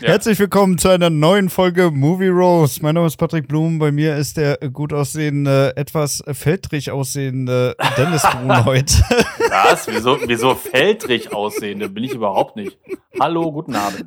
[0.00, 0.10] Ja.
[0.10, 2.78] Herzlich willkommen zu einer neuen Folge Movie Rose.
[2.82, 3.80] Mein Name ist Patrick Blum.
[3.80, 8.94] Bei mir ist der gut aussehende, etwas feldrig aussehende Dennis Brun heute.
[9.50, 9.88] Was?
[9.88, 11.88] Wieso, wieso feldrig aussehende?
[11.88, 12.78] Bin ich überhaupt nicht.
[13.18, 14.06] Hallo, guten Abend.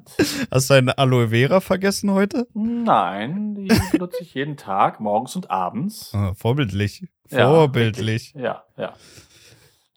[0.49, 2.47] Hast du deine Aloe Vera vergessen heute?
[2.53, 6.13] Nein, die benutze ich jeden Tag, morgens und abends.
[6.13, 7.03] Ah, vorbildlich.
[7.27, 8.33] Vorbildlich.
[8.33, 8.83] Ja, ja.
[8.83, 8.93] ja.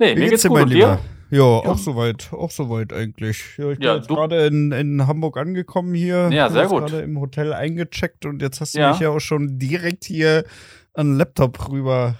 [0.00, 0.98] Nee, Wie mir geht's, geht's dir, mein Lieber?
[1.30, 3.56] Ja, auch soweit, auch soweit eigentlich.
[3.58, 6.30] Ja, ich bin ja, jetzt gerade in, in Hamburg angekommen hier.
[6.30, 6.86] Ja, sehr gut.
[6.86, 8.90] gerade im Hotel eingecheckt und jetzt hast du ja.
[8.90, 10.44] mich ja auch schon direkt hier
[10.92, 12.16] an den Laptop rüber,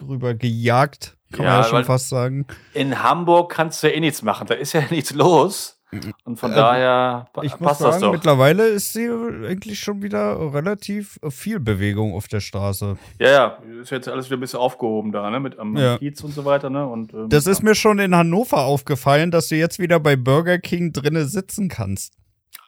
[0.00, 2.46] rüber gejagt, kann ja, man ja schon fast sagen.
[2.74, 5.81] In Hamburg kannst du ja eh nichts machen, da ist ja nichts los.
[6.24, 8.12] Und von äh, daher ich passt muss sagen, das doch.
[8.12, 12.96] Mittlerweile ist sie eigentlich schon wieder relativ viel Bewegung auf der Straße.
[13.18, 15.98] Ja, ja, ist jetzt alles wieder ein bisschen aufgehoben da, ne, mit am ja.
[15.98, 16.86] Kiez und so weiter, ne?
[16.86, 20.58] Und, ähm, das ist mir schon in Hannover aufgefallen, dass du jetzt wieder bei Burger
[20.58, 22.14] King drinnen sitzen kannst.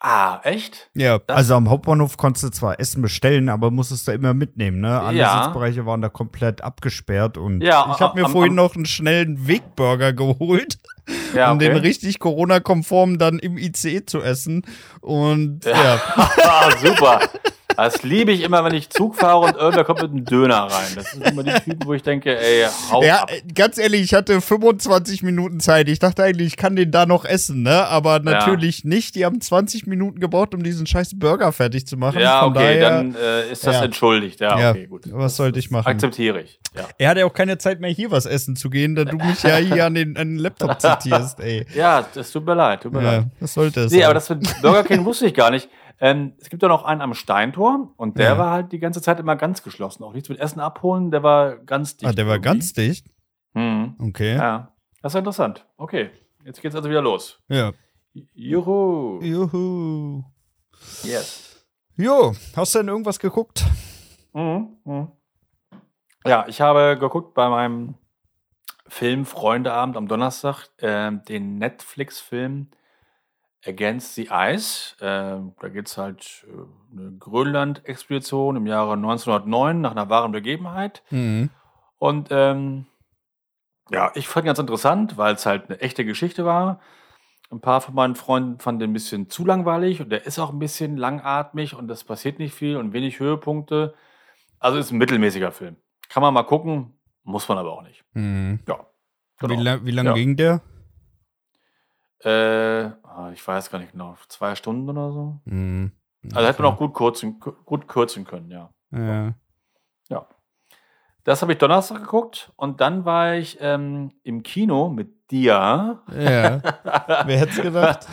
[0.07, 0.87] Ah, echt?
[0.93, 4.79] Ja, das also am Hauptbahnhof konntest du zwar Essen bestellen, aber musstest du immer mitnehmen,
[4.79, 5.01] ne?
[5.01, 5.45] Alle ja.
[5.45, 8.85] Sitzbereiche waren da komplett abgesperrt und ja, ich habe mir am, vorhin am, noch einen
[8.85, 10.77] schnellen Wegburger geholt,
[11.33, 14.61] ja, um den richtig Corona-konform dann im ICE zu essen
[15.01, 15.95] und ja.
[15.95, 16.69] ja.
[16.83, 17.21] Super.
[17.75, 20.91] Das liebe ich immer, wenn ich Zug fahre und irgendwer kommt mit einem Döner rein.
[20.95, 23.31] Das sind immer die Typen, wo ich denke, ey, hau ja, ab.
[23.53, 25.89] Ganz ehrlich, ich hatte 25 Minuten Zeit.
[25.89, 27.87] Ich dachte eigentlich, ich kann den da noch essen, ne?
[27.87, 28.89] Aber natürlich ja.
[28.89, 29.15] nicht.
[29.15, 32.19] Die haben 20 Minuten gebraucht, um diesen scheiß Burger fertig zu machen.
[32.19, 33.83] Ja, Von okay, daher, dann äh, ist das ja.
[33.83, 34.39] entschuldigt.
[34.39, 35.03] Ja, okay, gut.
[35.11, 35.87] Was sollte ich machen?
[35.87, 36.59] Akzeptiere ich.
[36.75, 36.87] Ja.
[36.97, 39.57] Er hatte auch keine Zeit mehr, hier was essen zu gehen, da du mich ja
[39.57, 41.65] hier an den, an den Laptop zitierst, ey.
[41.73, 43.25] Ja, das tut mir leid, tut mir leid.
[43.39, 43.91] Das sollte es.
[43.91, 44.05] Nee, sein.
[44.05, 45.69] aber das mit Burger King wusste ich gar nicht.
[45.99, 48.37] Ähm, es gibt ja noch einen am Steintor und der ja.
[48.37, 50.03] war halt die ganze Zeit immer ganz geschlossen.
[50.03, 52.09] Auch nichts mit Essen abholen, der war ganz dicht.
[52.09, 52.49] Ah, der war irgendwie.
[52.49, 53.07] ganz dicht?
[53.53, 53.95] Hm.
[53.99, 54.35] Okay.
[54.35, 55.65] Ja, das ist interessant.
[55.77, 56.09] Okay,
[56.43, 57.41] jetzt geht's also wieder los.
[57.47, 57.71] Ja.
[58.33, 59.19] Juhu.
[59.21, 60.23] Juhu.
[61.03, 61.65] Yes.
[61.97, 63.63] Jo, hast du denn irgendwas geguckt?
[64.33, 64.77] Mhm.
[64.83, 65.07] mhm.
[66.27, 67.95] Ja, ich habe geguckt bei meinem
[68.87, 72.69] Film Freundeabend am Donnerstag äh, den Netflix-Film
[73.65, 74.95] Against the Ice.
[74.99, 81.03] Äh, da geht es halt äh, eine Grönland-Expedition im Jahre 1909 nach einer wahren Begebenheit.
[81.09, 81.49] Mhm.
[81.97, 82.85] Und ähm,
[83.89, 86.79] ja, ich fand ganz interessant, weil es halt eine echte Geschichte war.
[87.51, 90.51] Ein paar von meinen Freunden fanden den ein bisschen zu langweilig und der ist auch
[90.51, 93.93] ein bisschen langatmig und es passiert nicht viel und wenig Höhepunkte.
[94.59, 95.75] Also ist ein mittelmäßiger Film.
[96.09, 98.03] Kann man mal gucken, muss man aber auch nicht.
[98.13, 98.59] Mhm.
[98.67, 98.85] Ja.
[99.39, 99.53] Genau.
[99.53, 100.15] Wie, la wie lange ja.
[100.15, 100.61] ging der?
[102.19, 102.91] Äh,
[103.33, 105.39] ich weiß gar nicht genau, zwei Stunden oder so.
[105.45, 105.91] Mhm.
[106.33, 108.69] Also hätte man auch gut kürzen, gut kürzen können, ja.
[108.91, 109.33] Ja.
[110.09, 110.27] Ja.
[111.23, 115.99] Das habe ich Donnerstag geguckt und dann war ich ähm, im Kino mit dir.
[116.11, 116.61] Ja.
[117.25, 118.07] Wer hätte es gedacht?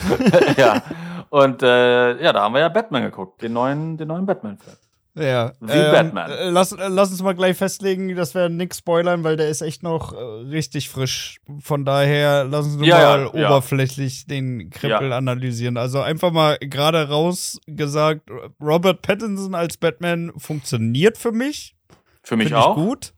[0.57, 0.83] ja.
[1.31, 4.77] Und äh, ja, da haben wir ja Batman geguckt, den neuen, den neuen Batman-Film.
[5.15, 5.53] Ja.
[5.61, 6.31] Wie ähm, Batman.
[6.31, 9.61] Äh, lass, äh, lass uns mal gleich festlegen, dass wir nichts spoilern, weil der ist
[9.61, 11.39] echt noch äh, richtig frisch.
[11.61, 14.29] Von daher lass uns nur ja, mal ja, oberflächlich ja.
[14.29, 15.77] den Krippel analysieren.
[15.77, 18.23] Also einfach mal gerade raus gesagt,
[18.61, 21.77] Robert Pattinson als Batman funktioniert für mich.
[22.23, 22.77] Für mich auch.
[22.77, 23.13] Ich gut.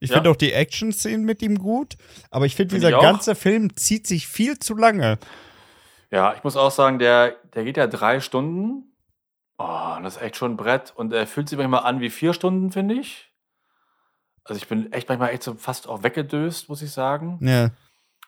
[0.00, 1.96] Ich finde auch die Action-Szenen mit ihm gut.
[2.30, 5.18] Aber ich finde, dieser ganze Film zieht sich viel zu lange.
[6.10, 8.87] Ja, ich muss auch sagen, der, der geht ja drei Stunden.
[9.58, 10.92] Oh, das ist echt schon ein Brett.
[10.96, 13.32] Und er fühlt sich manchmal an wie vier Stunden, finde ich.
[14.44, 17.38] Also ich bin echt manchmal echt so fast auch weggedöst, muss ich sagen.
[17.42, 17.70] Ja.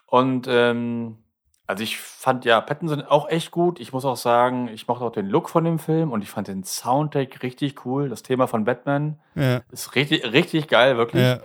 [0.07, 1.19] Und ähm,
[1.67, 3.79] also ich fand ja Pattinson auch echt gut.
[3.79, 6.49] Ich muss auch sagen, ich mochte auch den Look von dem Film und ich fand
[6.49, 8.09] den Soundtrack richtig cool.
[8.09, 9.61] Das Thema von Batman ja.
[9.71, 11.23] ist richtig, richtig geil, wirklich.
[11.23, 11.41] Ja.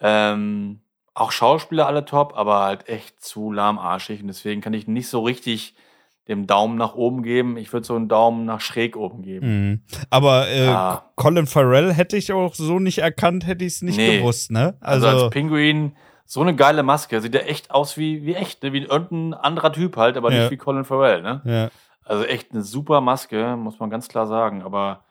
[0.00, 0.82] Ähm,
[1.14, 4.20] auch Schauspieler alle top, aber halt echt zu lahmarschig.
[4.20, 5.74] Und deswegen kann ich nicht so richtig
[6.28, 7.56] dem Daumen nach oben geben.
[7.56, 9.46] Ich würde so einen Daumen nach schräg oben geben.
[9.46, 9.80] Mhm.
[10.10, 11.10] Aber äh, ah.
[11.14, 14.18] Colin Farrell hätte ich auch so nicht erkannt, hätte ich es nicht nee.
[14.18, 14.76] gewusst, ne?
[14.80, 15.94] Also, also als Pinguin
[16.24, 17.20] so eine geile Maske.
[17.20, 18.72] Sieht ja echt aus wie, wie echt, ne?
[18.72, 20.40] wie irgendein anderer Typ halt, aber ja.
[20.40, 21.40] nicht wie Colin Farrell, ne?
[21.44, 21.68] Ja.
[22.04, 24.62] Also echt eine super Maske, muss man ganz klar sagen.
[24.62, 25.04] Aber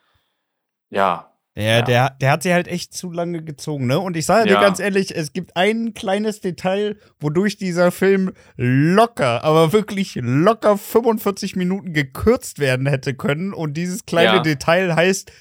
[0.89, 3.97] ja, ja, ja, Der, der hat sie halt echt zu lange gezogen, ne?
[3.97, 4.55] Und ich sage ja.
[4.55, 10.77] dir ganz ehrlich, es gibt ein kleines Detail, wodurch dieser Film locker, aber wirklich locker
[10.77, 13.53] 45 Minuten gekürzt werden hätte können.
[13.53, 14.41] Und dieses kleine ja.
[14.41, 15.31] Detail heißt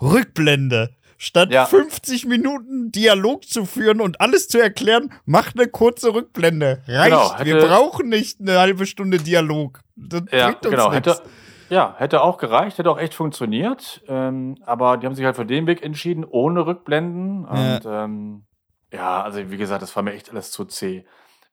[0.00, 0.90] Rückblende.
[1.18, 1.66] Statt ja.
[1.66, 6.80] 50 Minuten Dialog zu führen und alles zu erklären, macht eine kurze Rückblende.
[6.88, 7.10] Reicht.
[7.10, 9.80] Genau, Wir brauchen nicht eine halbe Stunde Dialog.
[9.96, 10.90] Das bringt uns genau.
[10.90, 11.20] Hätte,
[11.70, 14.02] ja, hätte auch gereicht, hätte auch echt funktioniert.
[14.08, 17.44] Ähm, aber die haben sich halt für den Weg entschieden, ohne Rückblenden.
[17.46, 18.04] Und ja.
[18.04, 18.44] Ähm,
[18.92, 21.04] ja, also wie gesagt, das war mir echt alles zu zäh.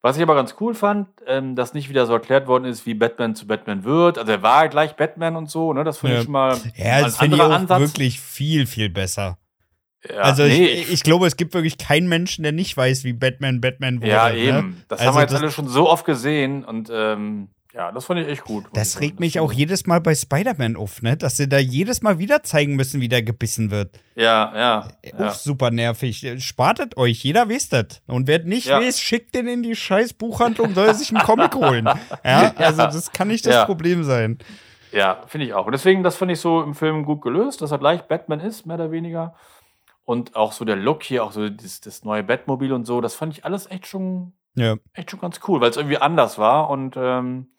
[0.01, 2.93] Was ich aber ganz cool fand, ähm, dass nicht wieder so erklärt worden ist, wie
[2.93, 4.17] Batman zu Batman wird.
[4.17, 5.83] Also er war gleich Batman und so, ne?
[5.83, 6.19] Das finde Ja.
[6.19, 7.79] ich schon mal Ja, das finde ich auch Ansatz.
[7.79, 9.37] wirklich viel, viel besser.
[10.07, 13.13] Ja, also nee, ich, ich glaube, es gibt wirklich keinen Menschen, der nicht weiß, wie
[13.13, 14.09] Batman Batman wurde.
[14.11, 14.37] ja, ne?
[14.37, 14.83] eben.
[14.87, 18.19] Das Also haben wir jetzt alle schon so oft gesehen und ähm, ja, das fand
[18.19, 18.65] ich echt gut.
[18.73, 21.15] Das regt mich auch jedes Mal bei Spider-Man auf, ne?
[21.15, 23.99] Dass sie da jedes Mal wieder zeigen müssen, wie der gebissen wird.
[24.15, 24.87] Ja, ja.
[25.15, 25.31] Auch ja.
[25.31, 26.25] super nervig.
[26.39, 28.01] Spartet euch, jeder wisst das.
[28.07, 28.79] Und wer nicht Ja.
[28.81, 31.87] weiß, schickt den in die scheiß Buchhandlung, soll er sich einen Comic holen.
[32.25, 33.65] Ja, also das kann nicht das Ja.
[33.65, 34.39] Problem sein.
[34.91, 35.65] Ja, finde ich auch.
[35.67, 38.65] Und deswegen, das fand ich so im Film gut gelöst, dass er gleich Batman ist,
[38.65, 39.35] mehr oder weniger.
[40.05, 43.13] Und auch so der Look hier, auch so das, das neue Batmobil und so, das
[43.13, 44.77] fand ich alles echt schon, Ja.
[44.93, 46.69] echt schon ganz cool, weil es irgendwie anders war.
[46.69, 47.49] Und ähm,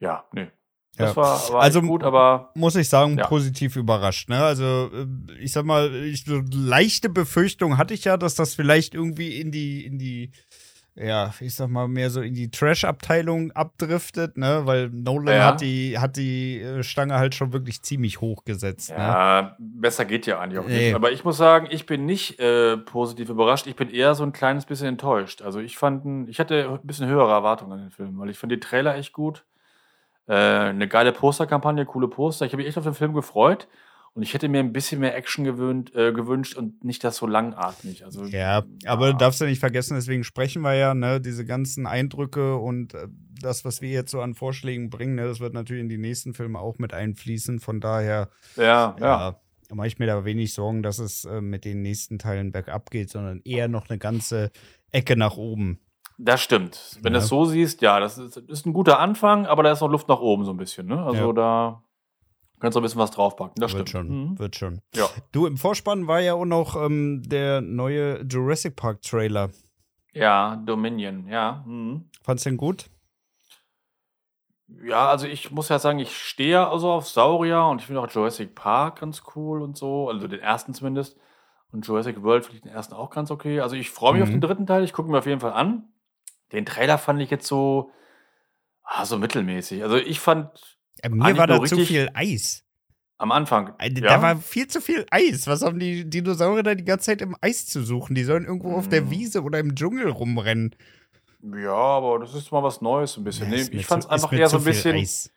[0.00, 0.48] ja, nee.
[0.96, 1.16] Das Ja.
[1.16, 3.26] war, war Also- gut, aber muss ich sagen, Ja.
[3.26, 4.28] positiv überrascht.
[4.28, 4.38] Ne?
[4.38, 5.06] Also, äh,
[5.40, 9.50] ich sag mal, ich, so leichte Befürchtung hatte ich ja, dass das vielleicht irgendwie in
[9.50, 10.30] die, in die,
[10.94, 14.60] ja, ich sag mal, mehr so in die Trash-Abteilung abdriftet, ne?
[14.66, 15.46] Weil Nolan Ja.
[15.46, 18.90] hat die, hat die äh, Stange halt schon wirklich ziemlich hoch gesetzt.
[18.90, 18.98] Ne?
[18.98, 20.86] ja, besser geht ja eigentlich auch Nee.
[20.86, 20.94] nicht.
[20.94, 23.66] Aber ich muss sagen, ich bin nicht äh, positiv überrascht.
[23.66, 25.42] Ich bin eher so ein kleines bisschen enttäuscht.
[25.42, 28.52] Also ich fand, ich hatte ein bisschen höhere Erwartungen an den Film, weil ich fand
[28.52, 29.44] die Trailer echt gut.
[30.26, 32.46] Äh, eine geile Posterkampagne, coole Poster.
[32.46, 33.68] Ich habe mich echt auf den Film gefreut.
[34.16, 37.26] Und ich hätte mir ein bisschen mehr Action gewöhnt, äh, gewünscht und nicht das so
[37.26, 38.04] langatmig.
[38.04, 41.88] Also, Ja, aber du darfst ja nicht vergessen, deswegen sprechen wir ja, ne, diese ganzen
[41.88, 43.08] Eindrücke und äh,
[43.40, 46.32] das, was wir jetzt so an Vorschlägen bringen, ne, das wird natürlich in die nächsten
[46.32, 47.58] Filme auch mit einfließen.
[47.58, 49.00] Von daher, ja, ja.
[49.00, 49.40] ja,
[49.74, 53.10] mache ich mir da wenig Sorgen, dass es äh, mit den nächsten Teilen bergab geht,
[53.10, 54.52] sondern eher noch eine ganze
[54.92, 55.80] Ecke nach oben.
[56.18, 56.98] Das stimmt.
[57.02, 57.22] Wenn du Ja.
[57.24, 60.08] es so siehst, ja, das ist, ist ein guter Anfang, aber da ist noch Luft
[60.08, 60.86] nach oben so ein bisschen.
[60.86, 61.02] Ne?
[61.04, 61.32] Also Ja.
[61.32, 61.82] da
[62.60, 63.54] kannst du ein bisschen was draufpacken.
[63.60, 64.08] Das wird stimmt.
[64.08, 64.38] schon, Mhm.
[64.38, 64.80] wird schon.
[64.94, 65.08] Ja.
[65.32, 69.50] Du, im Vorspann war ja auch noch ähm, der neue Jurassic Park Trailer.
[70.12, 71.64] ja, Dominion, ja.
[71.66, 72.08] Mhm.
[72.22, 72.88] Fandst du den gut?
[74.82, 78.00] Ja, also ich muss ja sagen, ich stehe ja also auf Saurier und ich finde
[78.00, 81.18] auch Jurassic Park ganz cool und so, also den ersten zumindest.
[81.72, 83.60] Und Jurassic World finde ich den ersten auch ganz okay.
[83.60, 84.34] Also ich freue mich auf Mhm.
[84.34, 85.88] den dritten Teil, ich gucke mir auf jeden Fall an.
[86.54, 87.90] Den Trailer fand ich jetzt so,
[88.84, 89.82] ah, so mittelmäßig.
[89.82, 90.48] Also ich fand
[91.02, 92.64] Äh, mir war da zu viel Eis.
[93.18, 93.74] am Anfang.
[93.78, 95.46] Äh, ja, Da war viel zu viel Eis.
[95.46, 98.14] Was haben die Dinosaurier da die ganze Zeit im Eis zu suchen?
[98.14, 99.10] Die sollen irgendwo auf der Mhm.
[99.10, 100.74] Wiese oder im Dschungel rumrennen.
[101.42, 103.50] ja, aber das ist mal was Neues ein bisschen.
[103.52, 104.96] Ja, Nee, ich fand es einfach eher so ein bisschen.
[104.96, 105.30] Eis.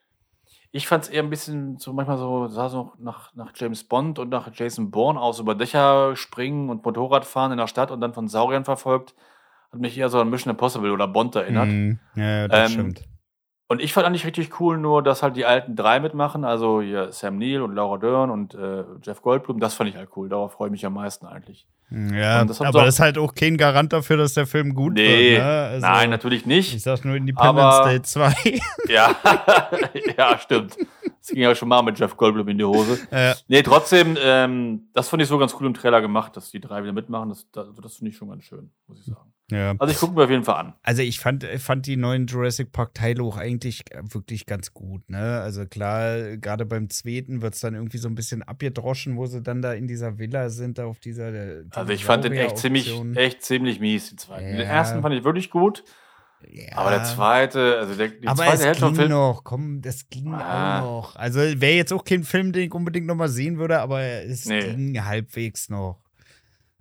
[0.72, 4.20] Ich fand es eher ein bisschen so manchmal so, sah so nach, nach James Bond
[4.20, 8.02] und nach Jason Bourne aus, über Dächer springen und Motorrad fahren in der Stadt und
[8.02, 9.16] dann von Sauriern verfolgt.
[9.72, 11.68] Hat mich eher so an Mission Impossible oder Bond erinnert.
[11.68, 12.00] Mhm.
[12.16, 13.04] Ja, das Ähm, stimmt.
[13.70, 17.12] Und ich fand eigentlich richtig cool, nur dass halt die alten drei mitmachen, also hier
[17.12, 20.30] Sam Neill und Laura Dern und äh, Jeff Goldblum, das fand ich halt cool.
[20.30, 21.68] Darauf freue ich mich am meisten eigentlich.
[21.90, 25.32] Ja, das aber das ist halt auch kein Garant dafür, dass der Film gut Nee,
[25.36, 25.44] wird.
[25.44, 25.46] Ne?
[25.46, 26.82] Also, nein, natürlich Ich nicht.
[26.82, 28.34] sag nur Independence Aber- Day 2.
[28.90, 29.16] Ja,
[30.18, 30.78] ja, stimmt.
[31.20, 33.00] Das ging ja schon mal mit Jeff Goldblum in die Hose.
[33.12, 36.62] äh, Nee, trotzdem, ähm, das fand ich so ganz cool im Trailer gemacht, dass die
[36.62, 37.30] drei wieder mitmachen.
[37.30, 39.34] Das, das, das finde ich schon ganz schön, muss ich sagen.
[39.52, 39.76] Ja.
[39.80, 40.74] Also ich gucke mir auf jeden Fall an.
[40.84, 45.40] Also ich fand, fand die neuen Jurassic Park Teile auch eigentlich wirklich ganz gut, ne?
[45.42, 49.42] Also klar, gerade beim zweiten wird es dann irgendwie so ein bisschen abgedroschen, wo sie
[49.42, 52.58] dann da in dieser Villa sind, da auf dieser äh, Also ich fand den echt
[52.58, 54.46] ziemlich, echt ziemlich mies, den zweiten.
[54.48, 54.64] Den Ja.
[54.64, 55.84] ersten fand ich wirklich gut,
[56.52, 56.78] Ja.
[56.78, 59.10] aber der zweite, also der, die Aber zweite Hälfte vom ging Film.
[59.12, 60.82] noch, komm, das ging Ah.
[60.82, 61.16] auch noch.
[61.16, 64.60] Also wäre jetzt auch kein Film, den ich unbedingt nochmal sehen würde, aber es Nee.
[64.74, 66.00] ging halbwegs noch.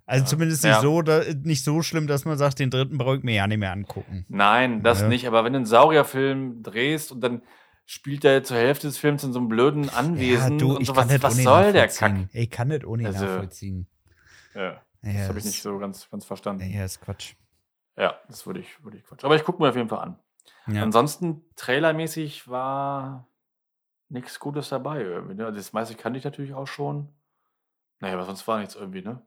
[0.07, 0.27] Also Ja.
[0.29, 0.81] zumindest nicht, Ja.
[0.81, 3.57] so, da, nicht so schlimm, dass man sagt, den dritten brauche ich mir ja nicht
[3.59, 4.25] mehr angucken.
[4.29, 5.07] Nein, das Ja.
[5.09, 5.27] nicht.
[5.27, 7.41] Aber wenn du einen Saurierfilm drehst und dann
[7.85, 11.09] spielt er zur Hälfte des Films in so einem blöden Anwesen und ich so, kann
[11.09, 12.15] was, was soll der Kack?
[12.31, 13.87] Ich kann das ohne Also, nachvollziehen.
[14.55, 16.63] Ja, das Ja, habe ich nicht so ganz, ganz verstanden.
[16.71, 17.35] Ja, ist Quatsch.
[17.97, 19.23] Ja, das würde ich, würde ich Quatsch.
[19.25, 20.19] Aber ich gucke mir auf jeden Fall an.
[20.67, 20.83] Ja.
[20.83, 23.27] Ansonsten, trailermäßig war
[24.09, 25.35] nichts Gutes dabei irgendwie.
[25.35, 25.45] Ne?
[25.45, 27.09] Also Das meiste kannte ich natürlich auch schon.
[27.99, 29.21] Naja, aber sonst war nichts irgendwie, ne?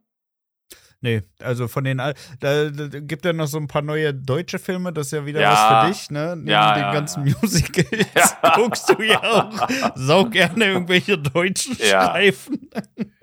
[1.02, 2.68] Nee, also von den, da, da
[3.00, 5.50] gibt ja noch so ein paar neue deutsche Filme, das ist ja wieder Ja.
[5.52, 6.36] was für dich, ne?
[6.36, 7.34] Neben Ja, den ja, ganzen ja.
[7.40, 8.52] Musicals Ja.
[8.54, 11.74] guckst du ja auch sau gerne irgendwelche deutschen.
[11.76, 12.68] Streifen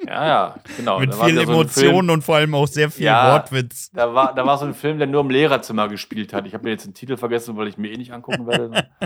[0.04, 1.00] Ja, ja, genau.
[1.00, 3.06] mit viel so Emotionen und vor allem auch sehr viel.
[3.06, 3.92] Wortwitz.
[3.94, 6.48] da, war, da war so ein Film, der nur im Lehrerzimmer gespielt hat.
[6.48, 8.88] Ich habe mir jetzt den Titel vergessen, weil ich mir eh nicht angucken werde.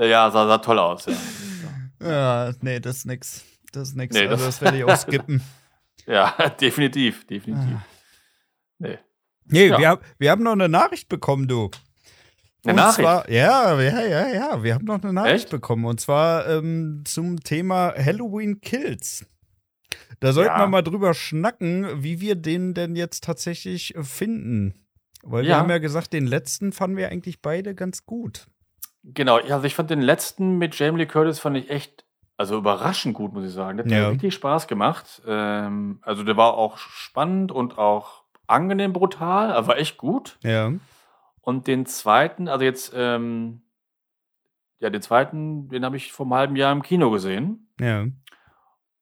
[0.00, 1.06] Äh, ja, sah, sah toll aus.
[2.00, 2.08] Ja,
[2.48, 3.42] Ja, nee, das ist nix.
[3.72, 4.14] Das ist nix.
[4.14, 5.42] Nee, also das- das werde ich auch skippen.
[6.08, 7.76] Ja definitiv, definitiv.
[8.78, 8.98] Nee.
[9.44, 9.78] Nee, Ja.
[9.78, 11.70] wir, wir haben noch eine Nachricht bekommen, du.
[12.64, 12.96] Eine und Nachricht?
[13.00, 14.62] Zwar, ja, ja, ja, ja.
[14.62, 15.50] Wir haben noch eine Nachricht Echt?
[15.50, 15.84] bekommen.
[15.84, 19.26] Und zwar ähm, zum Thema Halloween Kills.
[20.20, 20.58] Da sollten Ja.
[20.58, 24.74] wir mal drüber schnacken, wie wir den denn jetzt tatsächlich finden.
[25.22, 25.50] Weil ja.
[25.50, 28.46] wir haben ja gesagt, den letzten fanden wir eigentlich beide ganz gut.
[29.04, 32.04] Genau, also ich fand den letzten mit Jamie Lee Curtis fand ich echt,
[32.38, 33.76] also überraschend gut, muss ich sagen.
[33.78, 34.08] Der hat ja.
[34.08, 35.20] richtig Spaß gemacht.
[35.26, 40.38] Ähm, also der war auch spannend und auch angenehm brutal, aber echt gut.
[40.42, 40.72] Ja.
[41.40, 43.62] Und den zweiten, also jetzt, ähm,
[44.78, 47.72] ja, den zweiten, den habe ich vor einem halben Jahr im Kino gesehen.
[47.80, 48.06] Ja.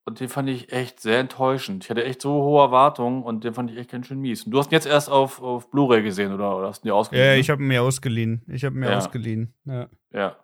[0.07, 1.85] Und den fand ich echt sehr enttäuschend.
[1.85, 4.45] Ich hatte echt so hohe Erwartungen und den fand ich echt ganz schön mies.
[4.45, 6.91] Und du hast ihn jetzt erst auf, auf Blu-ray gesehen oder, oder hast du ihn
[6.91, 7.29] dir ausgeliehen?
[7.29, 8.43] Ja, ich habe ihn mir ausgeliehen.
[8.47, 8.97] Ich habe ihn mir ja.
[8.97, 9.53] ausgeliehen.
[9.65, 9.89] Ja.
[10.13, 10.37] Ja.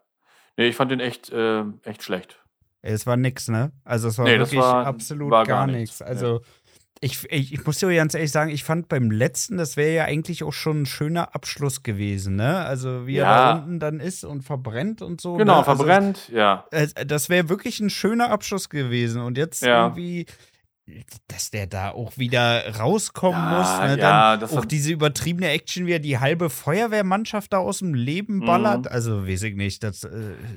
[0.59, 2.42] Nee, ich fand den echt, äh, echt schlecht.
[2.83, 3.73] Es war nix, ne?
[3.85, 6.03] Also es war nee, wirklich war, absolut war gar, gar nichts.
[6.03, 6.41] Also ja.
[7.05, 10.05] Ich, ich, ich muss dir ganz ehrlich sagen, ich fand beim letzten, das wäre ja
[10.05, 12.59] eigentlich auch schon ein schöner Abschluss gewesen, ne?
[12.59, 13.25] Also wie ja.
[13.25, 15.35] er da unten dann ist und verbrennt und so.
[15.35, 15.65] Genau, ne?
[15.65, 16.65] verbrennt, also, ja.
[17.05, 19.21] Das wäre wirklich ein schöner Abschluss gewesen.
[19.21, 19.87] Und jetzt ja.
[19.87, 20.27] irgendwie
[21.29, 23.91] dass der da auch wieder rauskommen ja, muss.
[23.91, 23.97] Ne?
[23.99, 28.39] Dann ja, auch diese übertriebene Action, wie er die halbe Feuerwehrmannschaft da aus dem Leben
[28.39, 28.47] mhm.
[28.47, 28.81] ballert.
[28.81, 28.91] Mhm.
[28.91, 29.85] Also, weiß ich nicht.
[29.85, 30.09] Das, äh,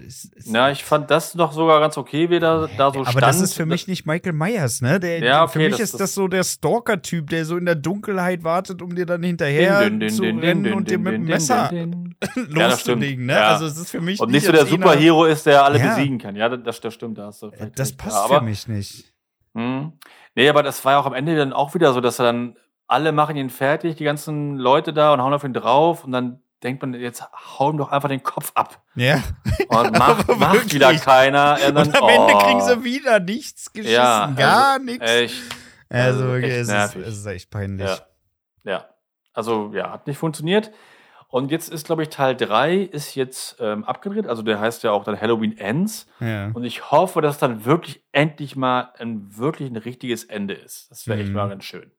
[0.06, 3.04] ist, ist Na, ich fand das noch sogar ganz okay, wie der da so aber
[3.04, 3.08] stand.
[3.10, 5.00] Aber das ist für mich nicht Michael Myers, ne?
[5.00, 7.76] Der, ja, okay, für mich das, ist das so der Stalker-Typ, der so in der
[7.76, 11.26] Dunkelheit wartet, um dir dann hinterher din, din, zu din, rennen und dir mit dem
[11.26, 11.72] Messer
[12.36, 13.28] loszulegen.
[13.28, 13.40] Ne?
[13.40, 16.36] Also, es ist für mich Und nicht so der Superhero ist, der alle besiegen kann.
[16.36, 17.20] Ja, das, das stimmt.
[17.20, 19.15] Da hast du das passt für mich nicht.
[19.56, 19.94] Mhm.
[20.36, 22.58] Nee, aber das war ja auch am Ende dann auch wieder so, dass er dann
[22.88, 26.42] alle machen ihn fertig, die ganzen Leute da und hauen auf ihn drauf und dann
[26.62, 27.24] denkt man, jetzt
[27.58, 28.82] hauen doch einfach den Kopf ab.
[28.96, 29.22] Ja.
[29.70, 31.58] Und macht, macht wieder keiner.
[31.68, 32.08] Und, dann, und am oh.
[32.08, 35.12] Ende kriegen sie wieder nichts geschissen, ja, gar also, nichts.
[35.12, 35.42] Echt.
[35.90, 37.88] Also, also echt es, ist, es, ist, echt peinlich.
[38.64, 38.72] Ja.
[38.72, 38.86] ja.
[39.34, 40.72] Also, ja, hat nicht funktioniert.
[41.28, 44.28] Und jetzt ist, glaube ich, Teil 3 ist jetzt ähm, abgedreht.
[44.28, 46.08] Also der heißt ja auch dann Halloween Ends.
[46.20, 46.52] Ja.
[46.54, 50.90] Und ich hoffe, dass dann wirklich endlich mal ein wirklich ein richtiges Ende ist.
[50.92, 51.24] Das wäre mhm.
[51.24, 51.92] echt mal ganz schön.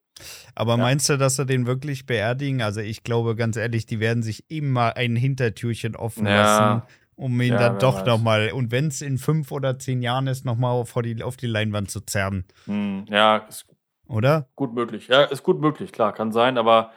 [0.54, 0.78] Aber ja.
[0.78, 2.62] meinst du, dass sie den wirklich beerdigen?
[2.62, 6.36] Also ich glaube, ganz ehrlich, die werden sich immer ein Hintertürchen offen ja.
[6.36, 6.82] lassen,
[7.16, 10.44] um ihn ja, dann doch nochmal, und wenn es in fünf oder zehn Jahren ist,
[10.44, 12.44] nochmal die, auf die Leinwand zu zerren.
[12.64, 13.66] Hm, ja, ist
[14.08, 14.48] oder?
[14.54, 15.08] Gut möglich.
[15.08, 16.92] Ja, ist gut möglich, klar, kann sein, aber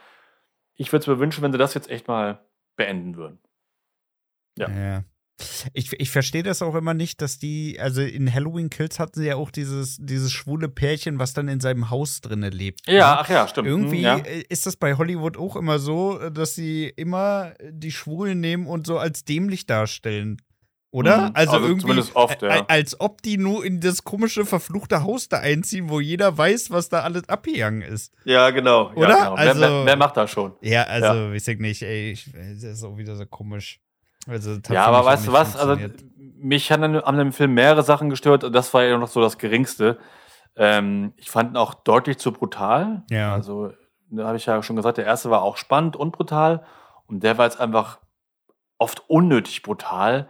[0.80, 2.42] ich würde es mir wünschen, wenn sie das jetzt echt mal
[2.76, 3.38] beenden würden.
[4.58, 4.70] Ja.
[4.70, 5.04] ja.
[5.74, 9.26] Ich, ich verstehe das auch immer nicht, dass die, also in Halloween Kills hatten sie
[9.26, 12.86] ja auch dieses, dieses schwule Pärchen, was dann in seinem Haus drinne lebt.
[12.86, 13.18] Ja, ne?
[13.20, 13.68] ach ja, stimmt.
[13.68, 14.32] Irgendwie hm, ja.
[14.48, 18.98] ist das bei Hollywood auch immer so, dass sie immer die Schwulen nehmen und so
[18.98, 20.40] als dämlich darstellen.
[20.92, 21.28] Oder?
[21.28, 21.30] Mhm.
[21.34, 22.64] Also, also, irgendwie, oft, ja.
[22.66, 26.88] als ob die nur in das komische, verfluchte Haus da einziehen, wo jeder weiß, was
[26.88, 28.12] da alles abgegangen ist.
[28.24, 28.90] Ja, genau.
[28.94, 29.08] Oder?
[29.10, 29.34] Ja, genau.
[29.34, 30.52] Also, wer, wer, wer, macht das schon?
[30.62, 31.32] Ja, also, ja.
[31.32, 33.80] weiß ich nicht, ey, ich, das ist auch wieder so komisch.
[34.26, 35.56] Also, ja, aber weißt du was?
[35.56, 35.76] Also,
[36.16, 39.38] mich haben an dem Film mehrere Sachen gestört und das war ja noch so das
[39.38, 39.98] Geringste.
[40.56, 43.04] Ähm, ich fand ihn auch deutlich zu brutal.
[43.10, 43.32] Ja.
[43.32, 43.72] Also,
[44.10, 46.64] da habe ich ja schon gesagt, der erste war auch spannend und brutal
[47.06, 48.00] und der war jetzt einfach
[48.76, 50.28] oft unnötig brutal.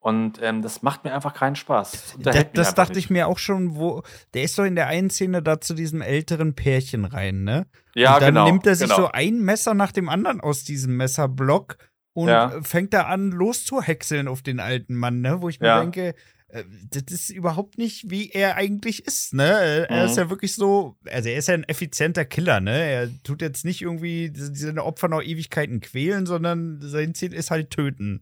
[0.00, 2.16] Und ähm, das macht mir einfach keinen Spaß.
[2.20, 3.06] Das, das dachte nicht.
[3.06, 4.02] ich mir auch schon, wo
[4.32, 7.66] der ist doch in der einen Szene da zu diesem älteren Pärchen rein, ne?
[7.94, 8.46] Ja, und dann genau.
[8.46, 9.02] nimmt er sich genau.
[9.02, 11.78] so ein Messer nach dem anderen aus diesem Messerblock
[12.12, 12.60] und ja.
[12.62, 15.42] fängt da an loszuhäckseln auf den alten Mann, ne?
[15.42, 15.80] Wo ich mir ja.
[15.80, 16.14] denke,
[16.48, 19.86] äh, das ist überhaupt nicht, wie er eigentlich ist, ne?
[19.88, 20.10] Er mhm.
[20.10, 22.78] ist ja wirklich so, also er ist ja ein effizienter Killer, ne?
[22.78, 27.70] Er tut jetzt nicht irgendwie seine Opfer noch Ewigkeiten quälen, sondern sein Ziel ist halt
[27.70, 28.20] töten.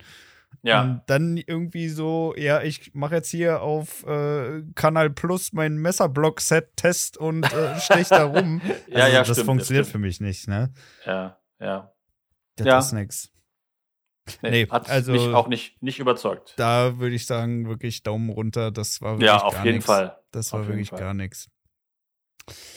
[0.66, 0.82] Ja.
[0.82, 7.18] Und dann irgendwie so, ja, ich mache jetzt hier auf äh, Kanal Plus meinen Messerblock-Set-Test
[7.18, 8.60] und äh, stech da rum.
[8.88, 10.72] ja, also, ja, das stimmt, funktioniert das für mich nicht, ne?
[11.04, 11.92] Ja, ja.
[12.56, 12.78] Das ja.
[12.80, 13.32] ist nix.
[14.42, 16.54] Nee, nee, hat also mich auch nicht, nicht überzeugt.
[16.56, 18.72] Da würde ich sagen, wirklich Daumen runter.
[18.72, 19.86] Das war wirklich Ja, auf gar jeden nix.
[19.86, 20.18] Fall.
[20.32, 21.48] Das war auf wirklich gar nichts.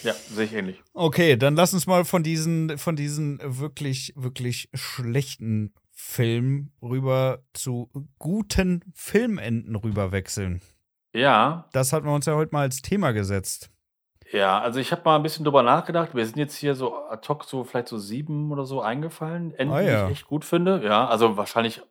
[0.04, 0.84] Ja, sehe ich ähnlich.
[0.94, 7.90] Okay, dann lass uns mal von diesen, von diesen wirklich, wirklich schlechten Film rüber zu
[8.20, 10.62] guten Filmenden rüber wechseln.
[11.14, 11.68] Ja.
[11.74, 13.70] Das hatten wir uns ja heute mal als Thema gesetzt.
[14.32, 16.16] Ja, also ich habe mal ein bisschen drüber nachgedacht.
[16.16, 19.54] Wir sind jetzt hier so ad hoc so vielleicht so sieben oder so eingefallen.
[19.56, 20.06] Enden, ah, ja.
[20.06, 20.82] die ich echt gut finde.
[20.86, 21.82] Ja, also wahrscheinlich,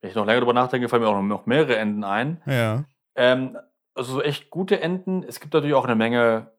[0.00, 2.40] wenn ich noch länger drüber nachdenke, fallen mir auch noch mehrere Enden ein.
[2.46, 2.84] Ja.
[3.16, 3.58] Ähm,
[3.94, 5.22] also so echt gute Enden.
[5.22, 6.52] Es gibt natürlich auch eine Menge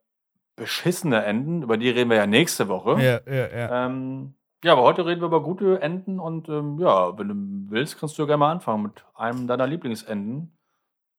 [0.56, 3.02] beschissene Enden, über die reden wir ja nächste Woche.
[3.02, 3.86] Ja, ja, ja.
[3.86, 8.00] Ähm, ja, aber heute reden wir über gute Enden und ähm, ja, wenn du willst,
[8.00, 10.58] kannst du gerne mal anfangen mit einem deiner Lieblingsenden.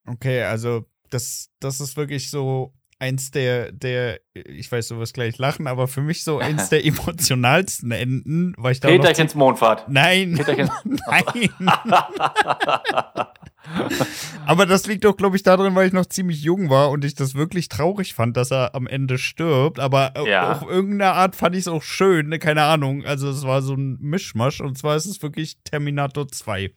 [0.07, 5.39] Okay, also das, das ist wirklich so eins der, der, ich weiß, du wirst gleich
[5.39, 9.89] lachen, aber für mich so eins der emotionalsten Enden, weil ich da Peterchens Mondfahrt.
[9.89, 10.35] Nein.
[10.35, 11.51] Peterchens Nein.
[14.47, 17.15] aber das liegt doch, glaube ich, darin, weil ich noch ziemlich jung war und ich
[17.15, 19.79] das wirklich traurig fand, dass er am Ende stirbt.
[19.79, 20.53] Aber Ja.
[20.53, 22.39] auf irgendeine Art fand ich es auch schön, ne?
[22.39, 23.05] keine Ahnung.
[23.05, 26.73] Also es war so ein Mischmasch und zwar ist es wirklich Terminator 2.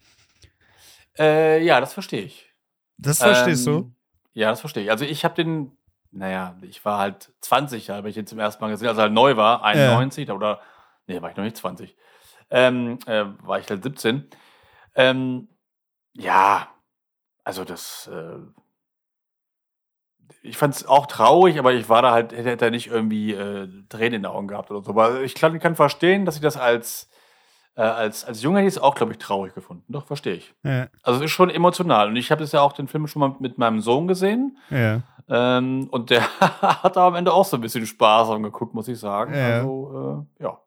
[1.18, 2.50] Äh, ja, das verstehe ich.
[2.98, 3.70] Das verstehst du?
[3.78, 3.94] Ähm,
[4.34, 4.90] Ja, das verstehe ich.
[4.90, 5.72] Also ich habe den,
[6.12, 9.12] naja, ich war halt 20, habe ich ihn zum ersten Mal gesehen, als er halt
[9.12, 10.60] neu war, 91 oder,
[11.06, 11.96] nee, war ich noch nicht 20.
[12.50, 14.28] Ähm, äh, war ich halt 17.
[14.94, 15.48] Ähm,
[16.12, 16.68] ja,
[17.44, 18.38] also das, äh,
[20.42, 23.68] ich fand es auch traurig, aber ich war da halt, hätte, hätte nicht irgendwie äh,
[23.88, 24.90] Tränen in den Augen gehabt oder so.
[24.90, 27.08] Aber ich kann, kann verstehen, dass ich das als,
[27.74, 29.84] äh, als, als Junge hätte ich es auch, glaube ich, traurig gefunden.
[29.88, 30.54] Doch, verstehe ich.
[30.62, 32.08] Ja, Also es ist schon emotional.
[32.08, 34.58] Und ich habe das ja auch den Film schon mal mit meinem Sohn gesehen.
[34.70, 35.02] ja.
[35.28, 38.88] Ähm, und der hat da am Ende auch so ein bisschen Spaß am geguckt, muss
[38.88, 39.32] ich sagen.
[39.34, 39.58] Ja.
[39.58, 40.58] Also, äh, ja.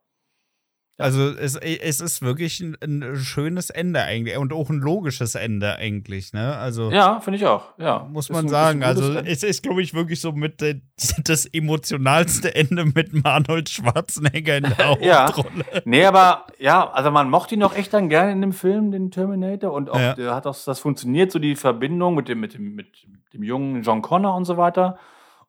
[0.97, 5.75] Also es, es ist wirklich ein, ein schönes Ende eigentlich und auch ein logisches Ende
[5.75, 6.55] eigentlich, ne?
[6.55, 7.77] Also Ja, finde ich auch.
[7.77, 8.07] Ja.
[8.09, 8.81] muss man ein- sagen.
[8.83, 9.29] Also Ende.
[9.29, 10.75] es ist, glaube ich, wirklich so mit der,
[11.25, 15.25] das emotionalste Ende mit Arnold Schwarzenegger in der Ja.
[15.27, 15.65] Hauptrolle.
[15.83, 19.11] Nee, aber ja, also man mochte ihn doch echt dann gerne in dem Film, den
[19.11, 19.73] Terminator.
[19.73, 20.15] Und auch, Ja.
[20.35, 22.87] hat auch das funktioniert, so die Verbindung mit dem, mit dem, mit
[23.33, 24.97] dem jungen John Connor und so weiter.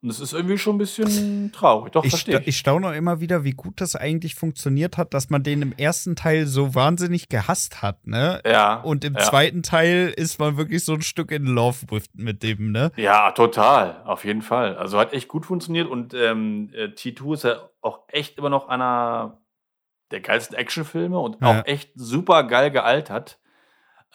[0.07, 1.93] Und es ist irgendwie schon ein bisschen traurig.
[1.93, 5.13] Doch, Ich, verstehe sta ich staune auch immer wieder, wie gut das eigentlich funktioniert hat,
[5.15, 8.41] dass man den im ersten Teil so wahnsinnig gehasst hat, ne?
[8.47, 8.77] Ja.
[8.83, 9.21] Und im ja.
[9.25, 12.93] zweiten Teil ist man wirklich so ein Stück in Love with, mit dem, ne?
[12.95, 14.77] Ja, total, auf jeden Fall.
[14.77, 18.69] Also hat echt gut funktioniert und ähm, äh, T2 ist ja auch echt immer noch
[18.69, 19.41] einer
[20.13, 21.49] der geilsten Actionfilme und Ja.
[21.63, 23.41] auch echt super geil gealtert.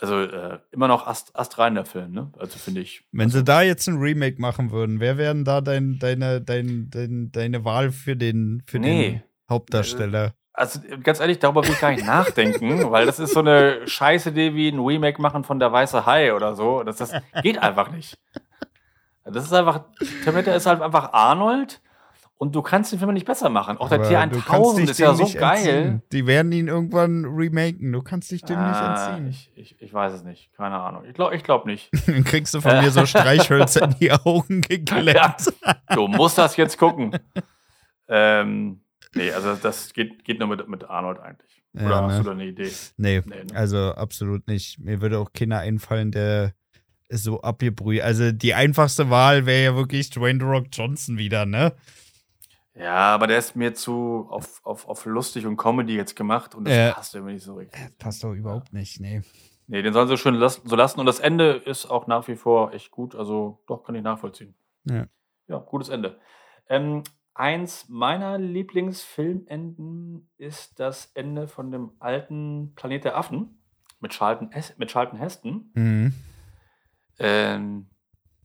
[0.01, 2.31] Also äh, immer noch ast, astrein der Film, ne?
[2.39, 3.03] Also finde ich.
[3.11, 7.31] Wenn sie da jetzt ein Remake machen würden, wer wären da dein, deine, dein, dein,
[7.31, 9.21] deine Wahl für den, für den Nee.
[9.47, 10.33] Hauptdarsteller?
[10.53, 14.55] Also ganz ehrlich, darüber will ich gar nicht nachdenken, weil das ist so eine Scheißidee
[14.55, 16.81] wie ein Remake machen von der Weiße Hai oder so.
[16.83, 18.17] Das, das geht einfach nicht.
[19.23, 19.85] Das ist einfach,
[20.23, 21.79] Terminator ist halt einfach Arnold
[22.41, 23.77] und du kannst den Film nicht besser machen.
[23.77, 25.57] Auch der T1000 dich ist ja so geil.
[25.67, 26.01] entziehen.
[26.11, 27.91] Die werden ihn irgendwann remaken.
[27.91, 28.69] Du kannst dich dem Ah,
[29.19, 29.51] nicht entziehen.
[29.55, 30.51] Ich, ich, ich weiß es nicht.
[30.57, 31.03] Keine Ahnung.
[31.07, 31.91] Ich glaube ich glaub nicht.
[32.07, 35.53] Dann kriegst du von mir so Streichhölzer in die Augen geklemmt.
[35.93, 37.11] Du musst das jetzt gucken.
[38.07, 38.81] ähm,
[39.13, 41.63] nee, also das geht, geht nur mit, mit Arnold eigentlich.
[41.75, 42.17] Oder Ja, hast ne?
[42.19, 42.71] du da eine Idee?
[42.97, 43.55] Nee, Nee, ne?
[43.55, 44.79] also absolut nicht.
[44.79, 46.53] Mir würde auch keiner einfallen, der
[47.07, 48.01] ist so abgebrüht.
[48.01, 51.73] Also die einfachste Wahl wäre ja wirklich Dwayne The Rock Johnson wieder, ne?
[52.73, 56.65] Ja, aber der ist mir zu auf, auf, auf lustig und Comedy jetzt gemacht und
[56.67, 56.91] das Ja.
[56.93, 57.79] passt irgendwie nicht so richtig.
[57.97, 59.21] Passt doch überhaupt nicht, nee.
[59.67, 62.35] Nee, den sollen sie schön las so lassen und das Ende ist auch nach wie
[62.35, 63.15] vor echt gut.
[63.15, 64.55] Also doch, kann ich nachvollziehen.
[64.85, 65.05] Ja.
[65.47, 66.19] Ja, gutes Ende.
[66.67, 67.03] Ähm,
[67.33, 73.59] eins meiner Lieblingsfilmenden ist das Ende von dem alten Planet der Affen
[73.99, 75.71] mit Charlton, mit Charlton Heston.
[75.73, 76.13] Mhm.
[77.19, 77.87] Ähm,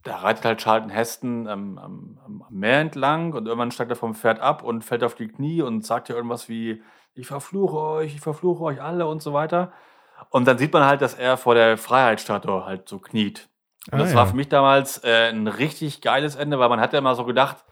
[0.07, 4.15] da reitet halt Charlton Heston am, am, am Meer entlang und irgendwann steigt er vom
[4.15, 6.83] Pferd ab und fällt auf die Knie und sagt ja irgendwas wie,
[7.15, 9.73] ich verfluche euch, ich verfluche euch alle und so weiter.
[10.31, 13.49] Und dann sieht man halt, dass er vor der Freiheitsstatue halt so kniet.
[13.91, 14.31] Und Ah, das war ja.
[14.31, 17.65] für mich damals äh, ein richtig geiles Ende, weil man hat ja immer so gedacht,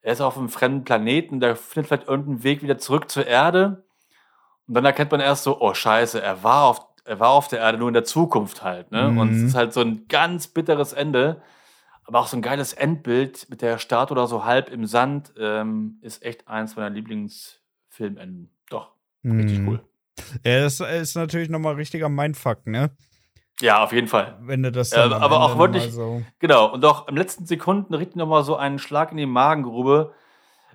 [0.00, 3.84] er ist auf einem fremden Planeten, der findet vielleicht irgendeinen Weg wieder zurück zur Erde.
[4.66, 7.60] Und dann erkennt man erst so, oh scheiße, er war auf, er war auf der
[7.60, 8.90] Erde, nur in der Zukunft halt.
[8.92, 9.08] Ne?
[9.08, 9.46] Und es Mhm.
[9.48, 11.42] ist halt so ein ganz bitteres Ende.
[12.12, 15.96] Aber auch so ein geiles Endbild mit der Statue da so halb im Sand ähm,
[16.02, 18.50] ist echt eins meiner Lieblingsfilmenden.
[18.68, 18.92] Doch,
[19.24, 19.68] richtig Mhm.
[19.68, 19.80] cool.
[20.44, 22.90] Ja, das ist natürlich nochmal richtiger Mindfuck, ne?
[23.62, 24.36] Ja, auf jeden Fall.
[24.42, 26.22] Wenn du das Ja, dann am aber auch wirklich- so.
[26.38, 30.12] Genau, und auch im letzten Sekunden richtig nochmal so einen Schlag in die Magengrube.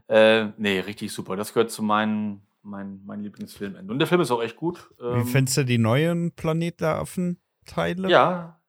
[0.07, 1.35] Äh, nee, richtig super.
[1.35, 3.91] Das gehört zu meinen, meinen, meinen Lieblingsfilmenden.
[3.91, 4.89] Und der Film ist auch echt gut.
[4.97, 8.09] Wie Ähm, findest du die neuen Planet der Affen-Teile?
[8.09, 8.59] Ja,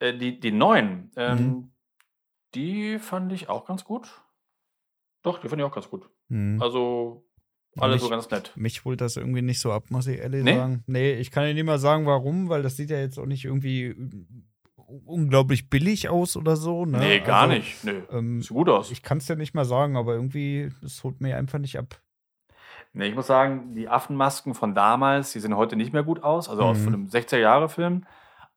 [0.00, 1.72] äh, die, die neuen, ähm, Mhm.
[2.54, 4.22] Die fand ich auch ganz gut.
[5.22, 6.08] Doch, die fand ich auch ganz gut.
[6.28, 6.60] Hm.
[6.60, 7.24] Also,
[7.78, 8.52] alle mich- so ganz nett.
[8.56, 10.54] Mich holt das irgendwie nicht so ab, muss ich ehrlich Nee?
[10.56, 10.82] sagen.
[10.86, 13.44] Nee, ich kann dir nicht mal sagen, warum, weil das sieht ja jetzt auch nicht
[13.44, 13.94] irgendwie
[15.04, 16.84] unglaublich billig aus oder so.
[16.84, 16.98] Ne?
[16.98, 17.84] Nee, gar Also, nicht.
[17.84, 18.02] Nee.
[18.10, 18.90] Ähm, Sieht gut aus.
[18.90, 22.00] ich kann es ja nicht mal sagen, aber irgendwie, das holt mir einfach nicht ab.
[22.92, 26.48] Nee, ich muss sagen, die Affenmasken von damals, die sehen heute nicht mehr gut aus,
[26.48, 26.82] also aus Mhm.
[26.84, 28.04] von einem 60er-Jahre-Film.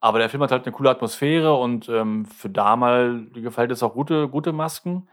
[0.04, 3.94] Aber der Film hat halt eine coole Atmosphäre und ähm, für damals gefällt es auch
[3.94, 5.08] gute, gute Masken.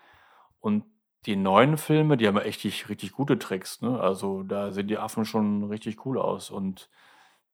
[0.58, 0.82] Und
[1.26, 3.82] die neuen Filme, die haben ja echt richtig, gute Tricks.
[3.82, 4.00] Ne?
[4.00, 6.50] Also da sehen die Affen schon richtig cool aus.
[6.50, 6.90] Und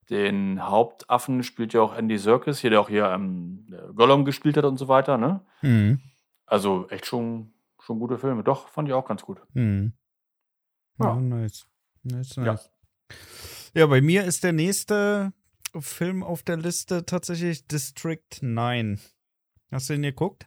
[0.08, 4.64] den Hauptaffen spielt ja auch Andy Serkis, hier, der auch hier ähm, Gollum gespielt hat
[4.64, 5.18] und so weiter.
[5.18, 5.40] Ne?
[5.60, 6.00] Mhm.
[6.46, 8.44] Also echt schon, schon gute Filme.
[8.44, 9.42] Doch, fand ich auch ganz gut.
[9.52, 9.92] Hm.
[10.98, 11.66] Ja, ja, nice.
[12.02, 12.70] Nice, nice.
[13.74, 13.80] Ja.
[13.82, 15.34] ja, bei mir ist der nächste
[15.80, 19.00] Film auf der Liste tatsächlich District 9.
[19.70, 20.46] Hast du den geguckt?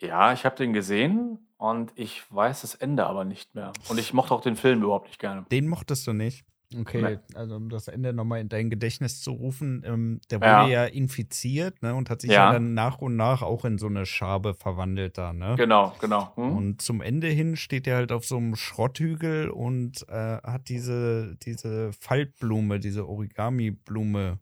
[0.00, 3.72] Ja, ich habe den gesehen und ich weiß das Ende aber nicht mehr.
[3.88, 5.46] Und ich mochte auch den Film überhaupt nicht gerne.
[5.50, 6.44] Den mochtest du nicht?
[6.76, 7.18] Okay, nee.
[7.34, 10.66] also um das Ende nochmal in dein Gedächtnis zu rufen, ähm, der wurde ja.
[10.66, 12.46] ja, infiziert ne, und hat sich ja.
[12.46, 12.52] ja.
[12.52, 15.54] dann nach und nach auch in so eine Schabe verwandelt da, ne?
[15.56, 16.32] Genau, genau.
[16.36, 16.56] Hm?
[16.56, 21.36] Und zum Ende hin steht er halt auf so einem Schrotthügel und äh, hat diese,
[21.42, 24.38] diese Faltblume, diese Origami-Blume.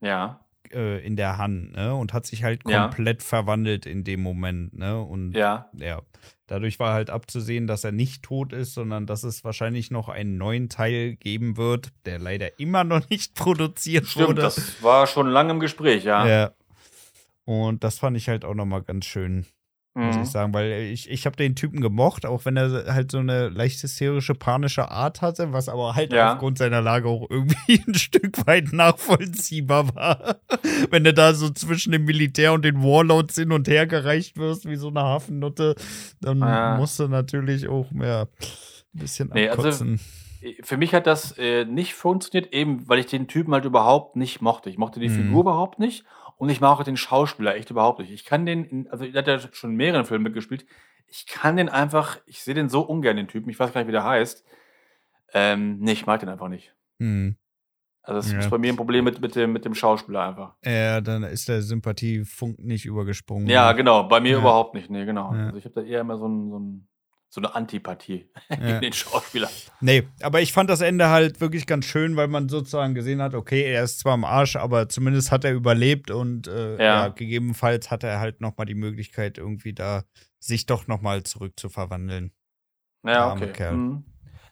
[0.00, 0.40] Ja
[0.72, 1.94] äh, in der Hand, ne?
[1.94, 3.26] Und hat sich halt komplett ja.
[3.26, 5.00] verwandelt in dem Moment, ne?
[5.00, 5.68] Und ja.
[5.76, 6.02] ja.
[6.46, 10.38] Dadurch war halt abzusehen, dass er nicht tot ist, sondern dass es wahrscheinlich noch einen
[10.38, 14.42] neuen Teil geben wird, der leider immer noch nicht produziert Stimmt, wurde.
[14.42, 16.26] Das war schon lange im Gespräch, ja.
[16.26, 16.52] Ja.
[17.44, 19.46] Und das fand ich halt auch nochmal ganz schön
[19.98, 20.26] muss ich mhm.
[20.26, 23.82] sagen, weil ich, ich habe den Typen gemocht, auch wenn er halt so eine leicht
[23.82, 26.32] hysterische, panische Art hatte, was aber halt ja.
[26.32, 30.36] aufgrund seiner Lage auch irgendwie ein Stück weit nachvollziehbar war.
[30.90, 34.68] wenn du da so zwischen dem Militär und den Warlords hin und her gereicht wirst,
[34.68, 35.74] wie so eine Hafennutte,
[36.20, 36.76] dann ja.
[36.76, 38.28] musst du natürlich auch mehr
[38.94, 39.92] ein bisschen nee, abkotzen.
[39.92, 40.04] Also
[40.62, 44.40] für mich hat das äh, nicht funktioniert, eben weil ich den Typen halt überhaupt nicht
[44.40, 44.70] mochte.
[44.70, 45.14] Ich mochte die mhm.
[45.14, 46.04] Figur überhaupt nicht
[46.38, 48.12] und ich mag auch den Schauspieler echt überhaupt nicht.
[48.12, 50.64] Ich kann den, in, also er hat ja schon mehreren Filmen mitgespielt.
[51.08, 53.50] Ich kann den einfach, ich sehe den so ungern, den Typen.
[53.50, 54.44] Ich weiß gar nicht, wie der heißt.
[55.34, 56.74] Ähm, nee, ich mag den einfach nicht.
[57.00, 57.36] Hm.
[58.02, 58.38] Also das ja.
[58.38, 60.54] ist bei mir ein Problem mit, mit, dem, mit dem Schauspieler einfach.
[60.64, 63.48] Ja, dann ist der Sympathiefunk nicht übergesprungen.
[63.48, 64.04] Ja, genau.
[64.04, 64.38] Bei mir ja.
[64.38, 64.88] überhaupt nicht.
[64.90, 65.34] Nee, genau.
[65.34, 65.46] Ja.
[65.46, 66.88] Also ich habe da eher immer so ein, so ein
[67.30, 69.50] so eine Antipathie gegen den Schauspieler.
[69.80, 73.34] Nee, aber ich fand das Ende halt wirklich ganz schön, weil man sozusagen gesehen hat,
[73.34, 76.78] okay, er ist zwar am Arsch, aber zumindest hat er überlebt und äh, ja.
[76.78, 77.08] ja.
[77.08, 80.04] gegebenenfalls hat er halt nochmal die Möglichkeit, irgendwie da
[80.38, 82.32] sich doch nochmal zurück zu verwandeln.
[83.04, 83.72] Ja, okay.
[83.72, 84.04] Mhm.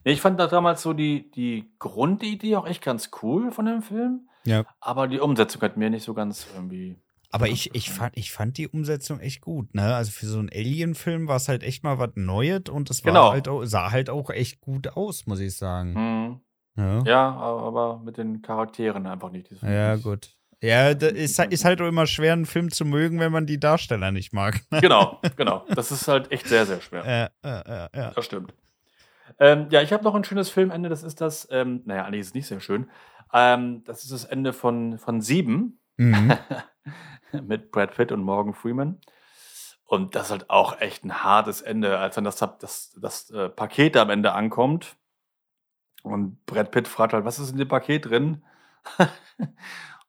[0.05, 3.83] Nee, ich fand da damals so die, die Grundidee auch echt ganz cool von dem
[3.83, 4.29] Film.
[4.45, 4.65] Ja.
[4.81, 6.97] Aber die Umsetzung hat mir nicht so ganz irgendwie
[7.31, 9.95] aber ich, ich, fand, ich fand die Umsetzung echt gut, ne?
[9.95, 13.33] Also für so einen Alien-Film war es halt echt mal was Neues und es genau.
[13.33, 15.93] halt auch, sah halt auch echt gut aus, muss ich sagen.
[15.95, 16.41] Mhm.
[16.77, 17.03] Ja.
[17.05, 17.31] ja.
[17.33, 19.51] aber mit den Charakteren einfach nicht.
[19.63, 20.31] Ja, gut.
[20.63, 24.11] Ja, ist, ist halt auch immer schwer, einen Film zu mögen, wenn man die Darsteller
[24.11, 24.61] nicht mag.
[24.81, 25.65] genau, genau.
[25.75, 27.05] Das ist halt echt sehr, sehr schwer.
[27.05, 27.89] Ja, ja, ja.
[27.95, 28.11] ja.
[28.11, 28.55] Das stimmt.
[29.39, 32.29] Ähm, ja, ich habe noch ein schönes Filmende, das ist das, ähm, naja, eigentlich ist
[32.29, 32.89] es nicht sehr schön.
[33.33, 35.81] Ähm, das ist das Ende von, von Sieben.
[35.97, 36.33] Mhm.
[37.47, 39.01] mit Brad Pitt und Morgan Freeman.
[39.85, 43.49] Und das ist halt auch echt ein hartes Ende, als dann das, das, das äh,
[43.49, 44.97] Paket am Ende ankommt.
[46.03, 48.45] Und Brad Pitt fragt halt, was ist in dem Paket drin?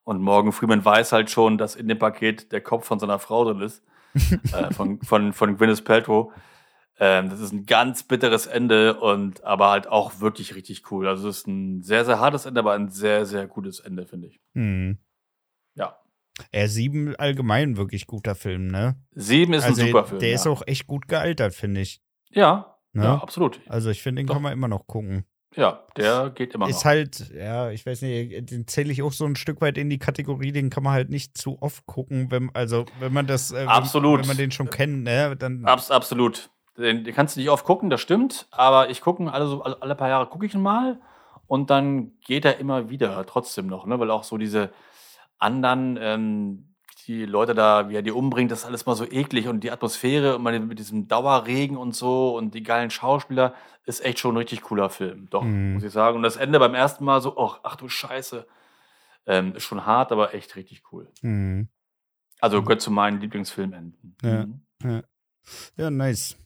[0.04, 3.44] und Morgan Freeman weiß halt schon, dass in dem Paket der Kopf von seiner Frau
[3.44, 3.84] drin ist.
[4.52, 6.32] äh, von, von, von Gwyneth Paltrow.
[7.00, 11.06] Ähm, das ist ein ganz bitteres Ende und aber halt auch wirklich richtig cool.
[11.06, 14.28] Also es ist ein sehr, sehr hartes Ende, aber ein sehr, sehr gutes Ende, finde
[14.28, 14.40] ich.
[14.54, 14.98] Mhm.
[16.38, 16.44] Ja.
[16.52, 18.96] Er sieben allgemein wirklich guter Film, ne?
[19.14, 20.20] Sieben ist also ein super Film.
[20.20, 20.34] Der ja.
[20.34, 22.00] ist auch echt gut gealtert, finde ich.
[22.30, 23.04] Ja, ne?
[23.04, 23.60] ja, absolut.
[23.68, 24.34] Also ich finde, den Doch.
[24.34, 25.24] kann man immer noch gucken.
[25.56, 26.70] Ja, der geht immer noch.
[26.70, 29.88] Ist halt, ja, ich weiß nicht, den zähle ich auch so ein Stück weit in
[29.88, 33.50] die Kategorie, den kann man halt nicht zu oft gucken, wenn, also wenn man das,
[33.52, 34.20] äh, absolut.
[34.20, 35.64] wenn man den schon kennt, ne, dann.
[35.64, 36.50] Abs absolut.
[36.76, 39.82] Den, den, kannst du nicht oft gucken, das stimmt, aber ich gucke alle, so, alle,
[39.82, 41.00] alle paar Jahre gucke ich ihn mal
[41.46, 44.70] und dann geht er immer wieder trotzdem noch, ne, weil auch so diese,
[45.38, 46.74] anderen, ähm,
[47.06, 49.70] die Leute da, wie er die umbringt, das ist alles mal so eklig und die
[49.70, 53.54] Atmosphäre und mit diesem Dauerregen und so und die geilen Schauspieler
[53.86, 55.28] ist echt schon ein richtig cooler Film.
[55.30, 55.74] Doch, mhm.
[55.74, 56.16] muss ich sagen.
[56.16, 58.46] Und das Ende beim ersten Mal so, oh, ach du Scheiße.
[59.26, 61.10] Ähm, ist schon hart, aber echt richtig cool.
[61.22, 61.68] Mhm.
[62.40, 64.16] Also gehört zu meinen Lieblingsfilmenden.
[64.22, 64.62] Ja, mhm.
[64.84, 65.02] ja.
[65.76, 66.36] ja nice.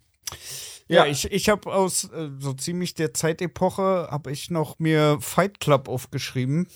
[0.88, 5.18] Ja, ja, ich, ich habe aus äh, so ziemlich der Zeitepoche habe ich noch mir
[5.20, 6.68] Fight Club aufgeschrieben.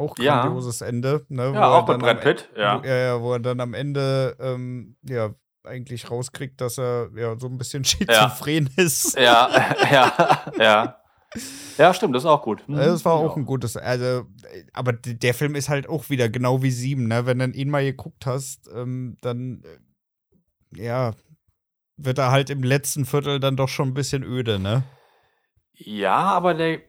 [0.00, 0.86] Auch grandioses ja.
[0.86, 1.26] Ende.
[1.28, 2.82] Ne, ja, auch mit Brad Pitt, ja.
[2.82, 3.20] ja.
[3.20, 7.84] Wo er dann am Ende ähm, ja, eigentlich rauskriegt, dass er ja so ein bisschen
[7.84, 8.82] schizophren ja.
[8.82, 9.18] ist.
[9.18, 9.50] Ja,
[9.90, 10.96] ja, ja.
[11.78, 12.66] Ja, stimmt, das ist auch gut.
[12.66, 12.76] Mhm.
[12.76, 14.24] Das war auch ein gutes, also,
[14.72, 17.24] aber der Film ist halt auch wieder genau wie sieben, ne?
[17.24, 19.62] Wenn du ihn mal geguckt hast, ähm, dann,
[20.74, 21.12] äh, ja,
[21.96, 24.82] wird er halt im letzten Viertel dann doch schon ein bisschen öde, ne?
[25.74, 26.80] Ja, aber der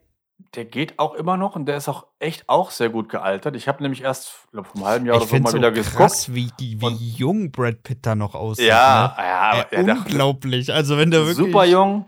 [0.56, 3.56] der geht auch immer noch und der ist auch echt auch sehr gut gealtert.
[3.56, 5.72] Ich habe nämlich erst, glaube vor einem halben Jahr ich oder so mal so wieder
[5.72, 6.54] krass, geguckt.
[6.60, 8.68] wie, wie jung Brad Pitt da noch aussieht.
[8.68, 9.24] Ja, ne?
[9.24, 10.74] ja, äh, unglaublich.
[10.74, 12.06] Also wenn der wirklich super jung.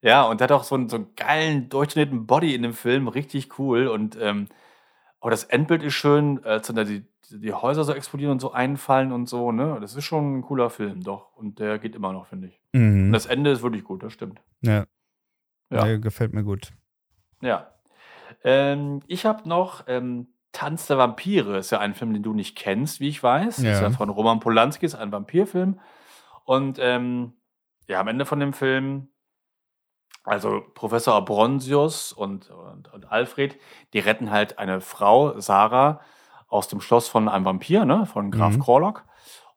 [0.00, 3.08] Ja, und der hat auch so einen, so einen geilen durchtrainierten Body in dem Film,
[3.08, 4.48] richtig cool und ähm,
[5.20, 9.12] Aber das Endbild ist schön, als dann die, die Häuser so explodieren und so einfallen
[9.12, 9.78] und so, ne?
[9.80, 11.32] Das ist schon ein cooler Film, doch.
[11.36, 12.60] Und der geht immer noch, finde ich.
[12.72, 13.06] Mhm.
[13.06, 14.40] Und das Ende ist wirklich gut, das stimmt.
[14.62, 14.86] Ja.
[15.70, 15.84] Ja.
[15.86, 16.72] Nee, gefällt mir gut.
[17.42, 17.68] Ja.
[18.44, 21.58] Ähm, ich habe noch ähm, Tanz der Vampire.
[21.58, 23.58] Ist ja ein Film, den du nicht kennst, wie ich weiß.
[23.58, 23.72] Ja.
[23.72, 25.80] Ist ja von Roman Polanski, ist ein Vampirfilm.
[26.44, 27.34] Und ähm,
[27.88, 29.08] ja, am Ende von dem Film,
[30.24, 33.58] also Professor Abronsius und, und, und Alfred,
[33.92, 36.00] die retten halt eine Frau, Sarah,
[36.48, 38.60] aus dem Schloss von einem Vampir, ne, von Graf Mhm.
[38.60, 39.04] Corlock.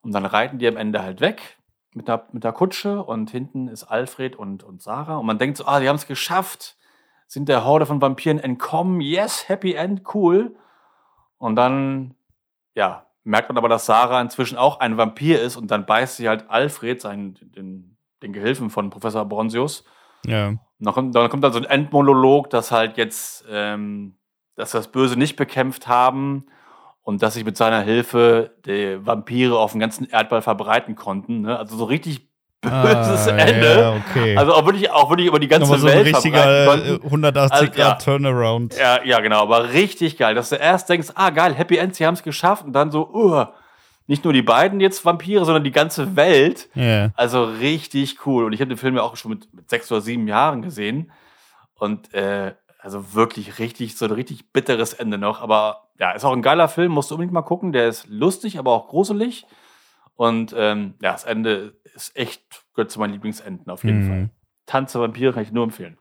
[0.01, 1.57] Und dann reiten die am Ende halt weg
[1.93, 5.17] mit der, mit der Kutsche und hinten ist Alfred und, und Sarah.
[5.17, 6.77] Und man denkt so, ah, die haben es geschafft,
[7.27, 10.55] sind der Horde von Vampiren entkommen, yes, Happy End, cool.
[11.37, 12.15] Und dann,
[12.75, 16.29] ja, merkt man aber, dass Sarah inzwischen auch ein Vampir ist und dann beißt sie
[16.29, 19.83] halt Alfred, seinen, den, den Gehilfen von Professor Bronzius.
[20.25, 20.49] Ja.
[20.49, 24.17] Und dann kommt, dann kommt dann so ein Endmonolog, dass halt jetzt, ähm,
[24.55, 26.45] dass das Böse nicht bekämpft haben
[27.01, 31.41] und dass sich mit seiner Hilfe die Vampire auf dem ganzen Erdball verbreiten konnten.
[31.41, 31.57] Ne?
[31.57, 32.29] Also so richtig
[32.83, 33.79] böses Ah, Ende.
[33.79, 34.37] Ja, okay.
[34.37, 37.03] Also auch wirklich, auch wirklich über die ganze Nochmal so ein Welt richtiger äh, konnten.
[37.05, 37.71] 180 Also, ja.
[37.71, 38.77] Grad Turnaround.
[38.77, 42.05] Ja, ja, genau, aber richtig geil, dass du erst denkst, ah geil, Happy End, sie
[42.05, 43.45] haben es geschafft und dann so, uh,
[44.07, 46.69] nicht nur die beiden jetzt Vampire, sondern die ganze Welt.
[46.75, 47.09] Ja.
[47.15, 48.45] Also richtig cool.
[48.45, 51.11] Und ich habe den Film ja auch schon mit, mit sechs oder sieben Jahren gesehen.
[51.75, 55.41] Und äh, also wirklich richtig, so ein richtig bitteres Ende noch.
[55.41, 57.71] Aber ja, ist auch ein geiler Film, musst du unbedingt mal gucken.
[57.71, 59.47] Der ist lustig, aber auch gruselig.
[60.15, 64.07] Und ähm, ja, das Ende ist echt, gehört zu meinen Lieblingsenden auf jeden Mhm.
[64.07, 64.29] Fall.
[64.65, 65.97] Tanz der Vampire kann ich nur empfehlen.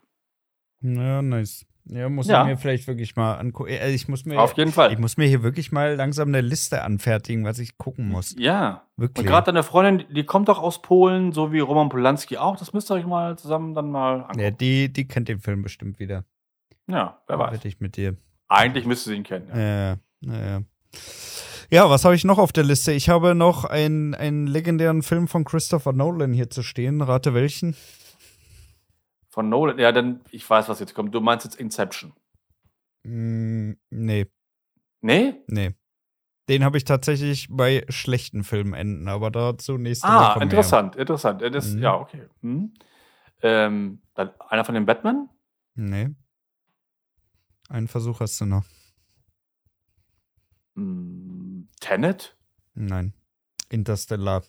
[0.81, 1.67] Ja, nice.
[1.87, 2.43] Ja, muss Ja.
[2.43, 3.69] ich mir vielleicht wirklich mal angucken.
[3.71, 4.91] Äh, Ich muss mir, Auf jeden Fall.
[4.93, 8.35] ich muss mir hier wirklich mal langsam eine Liste anfertigen, was ich gucken muss.
[8.39, 8.87] Ja.
[8.97, 9.25] Wirklich.
[9.27, 12.57] Und gerade deine Freundin, die kommt doch aus Polen, so wie Roman Polanski auch.
[12.57, 14.41] Das müsst ihr euch mal zusammen dann mal angucken.
[14.41, 16.25] ja, die, die kennt den Film bestimmt wieder.
[16.87, 17.63] Ja, wer weiß.
[17.67, 18.17] Ich mit dir.
[18.49, 19.49] Eigentlich müsste sie ihn kennen.
[19.55, 19.59] Ja.
[19.59, 20.61] Ja, ja, ja.
[21.75, 22.93] Ja, was habe ich noch auf der Liste?
[22.93, 27.03] Ich habe noch einen, einen legendären Film von Christopher Nolan hier zu stehen.
[27.03, 27.75] Rate welchen?
[29.29, 31.13] Von Nolan, ja, dann, ich weiß, was jetzt kommt.
[31.13, 32.13] Du meinst jetzt Inception.
[33.03, 34.27] Mm, nee,
[35.01, 35.43] Nee?
[35.49, 35.75] nee.
[36.49, 40.43] Den habe ich tatsächlich bei schlechten Filmenden, aber dazu nächste Ah, Woche mehr.
[40.45, 41.43] interessant, interessant.
[41.43, 41.83] Ja, Das, Mhm.
[41.83, 42.29] Ja, okay.
[42.43, 42.73] Hm.
[43.43, 45.29] Ähm, dann einer von den Batman?
[45.75, 46.11] Nee.
[47.69, 48.65] Einen Versuch hast du noch.
[50.77, 51.34] Hm,
[51.85, 52.35] Tenet?
[52.75, 53.13] Nein.
[53.69, 54.43] Interstellar.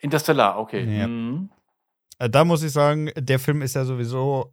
[0.00, 0.84] Interstellar, okay.
[0.98, 1.04] Ja.
[1.04, 1.50] Hm.
[2.18, 4.52] Äh, Da muss ich sagen, der Film ist ja sowieso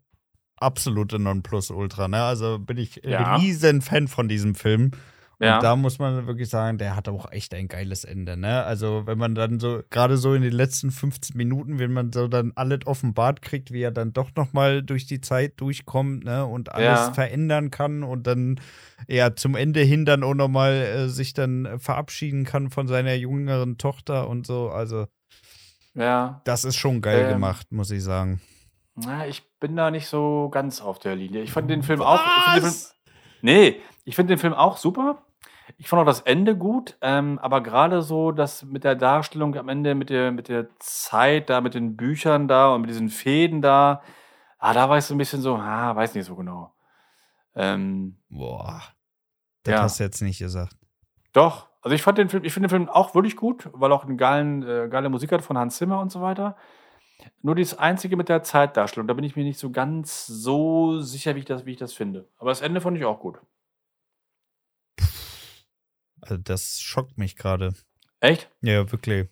[0.57, 2.07] absolute Nonplusultra.
[2.07, 2.21] Ne?
[2.23, 3.35] Also bin ich Ja.
[3.37, 4.91] riesen Fan von diesem Film.
[5.39, 5.59] Und Ja.
[5.59, 8.37] da muss man wirklich sagen, der hat auch echt ein geiles Ende.
[8.37, 8.63] Ne?
[8.63, 12.27] Also wenn man dann so, gerade so in den letzten 15 Minuten, wenn man so
[12.27, 16.45] dann alles offenbart kriegt, wie er dann doch noch mal durch die Zeit durchkommt ne?
[16.45, 17.13] und alles Ja.
[17.13, 18.59] verändern kann und dann
[19.07, 23.13] ja zum Ende hin dann auch noch mal äh, sich dann verabschieden kann von seiner
[23.15, 24.69] jüngeren Tochter und so.
[24.69, 25.07] Also
[25.93, 26.41] ja.
[26.45, 28.41] das ist schon geil Ähm, gemacht, muss ich sagen.
[28.95, 31.41] Na, ich bin da nicht so ganz auf der Linie.
[31.41, 32.19] Ich fand den Film auch.
[32.19, 32.95] Ich den Film, Was?
[33.41, 35.21] nee, ich finde den Film auch super.
[35.77, 39.67] Ich fand auch das Ende gut, ähm, aber gerade so das mit der Darstellung am
[39.67, 43.61] Ende, mit der, mit der Zeit da, mit den Büchern da und mit diesen Fäden
[43.61, 44.01] da,
[44.57, 46.73] ah, da war ich so ein bisschen so, ah, weiß nicht so genau.
[47.55, 48.81] Ähm, Boah.
[49.63, 49.81] Das Ja.
[49.81, 50.77] hast du jetzt nicht gesagt.
[51.33, 54.05] Doch, also ich fand den Film, ich finde den Film auch wirklich gut, weil auch
[54.05, 56.55] eine geilen, äh, geile Musik hat von Hans Zimmer und so weiter.
[57.41, 61.35] Nur das Einzige mit der Zeitdarstellung, da bin ich mir nicht so ganz so sicher,
[61.35, 62.29] wie ich das, wie ich das finde.
[62.37, 63.39] Aber das Ende fand ich auch gut.
[66.25, 67.73] Also das schockt mich gerade.
[68.19, 68.49] Echt?
[68.61, 69.29] Ja, wirklich.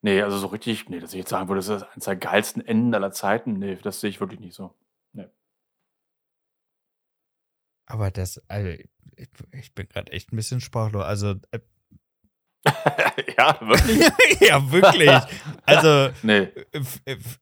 [0.00, 2.64] Nee, also so richtig, nee, dass ich jetzt sagen würde, das ist eines der geilsten
[2.66, 3.58] Enden aller Zeiten.
[3.58, 4.74] Nee, das sehe ich wirklich nicht so.
[7.86, 8.70] Aber das, also,
[9.16, 11.04] ich, ich bin gerade echt ein bisschen sprachlos.
[11.04, 11.60] Also, äh,
[13.38, 14.08] ja, wirklich?
[14.40, 15.10] ja, wirklich.
[15.66, 16.48] Also, nee.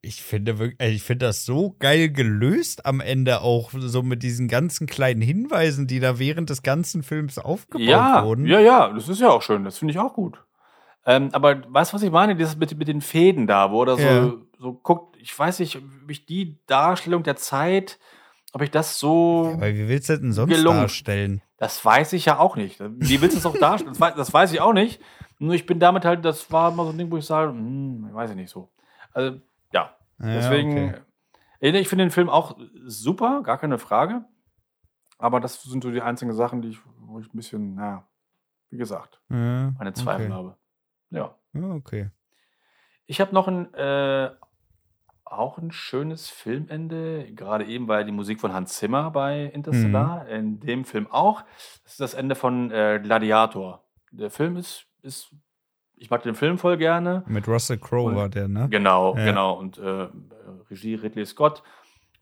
[0.00, 4.48] ich finde also ich finde das so geil gelöst am Ende auch, so mit diesen
[4.48, 8.46] ganzen kleinen Hinweisen, die da während des ganzen Films aufgebaut Ja, wurden.
[8.46, 9.64] ja, ja, das ist ja auch schön.
[9.64, 10.42] Das finde ich auch gut.
[11.06, 12.37] Ähm, aber weißt du, was ich meine?
[12.37, 14.33] Dieses mit, mit den Fäden da, wo er so, Ja.
[14.59, 17.98] so guckt, ich weiß nicht, ob ich die Darstellung der Zeit,
[18.52, 19.52] ob ich das so.
[19.54, 20.80] Aber wie willst du das denn sonst Gelungen.
[20.80, 21.42] darstellen?
[21.56, 22.80] Das weiß ich ja auch nicht.
[22.80, 23.92] Wie willst du es auch darstellen?
[23.92, 25.00] Das weiß, das weiß ich auch nicht.
[25.38, 28.08] Nur ich bin damit halt, das war immer so ein Ding, wo ich sage, hm,
[28.12, 28.70] weiß ich nicht so.
[29.12, 29.40] Also,
[29.72, 29.94] ja.
[30.18, 31.00] Ja, Deswegen, okay.
[31.60, 34.24] äh, ich finde den Film auch super, gar keine Frage.
[35.18, 38.06] Aber das sind so die einzigen Sachen, die ich, wo ich ein bisschen, naja,
[38.70, 40.34] wie gesagt, Ja, meine Zweifel okay.
[40.34, 40.56] habe.
[41.10, 41.34] Ja.
[41.52, 42.10] Ja, okay.
[43.06, 44.30] Ich habe noch einen äh,
[45.30, 47.26] auch ein schönes Filmende.
[47.32, 50.24] Gerade eben war ja die Musik von Hans Zimmer bei Interstellar.
[50.24, 50.30] Mhm.
[50.30, 51.42] In dem Film auch.
[51.84, 53.84] Das ist das Ende von äh, Gladiator.
[54.10, 55.30] Der Film ist, ist,
[55.96, 57.22] ich mag den Film voll gerne.
[57.26, 58.68] Mit Russell Crowe war der, ne?
[58.70, 59.24] Genau, Ja.
[59.24, 59.54] genau.
[59.54, 60.08] Und äh,
[60.70, 61.62] Regie Ridley Scott.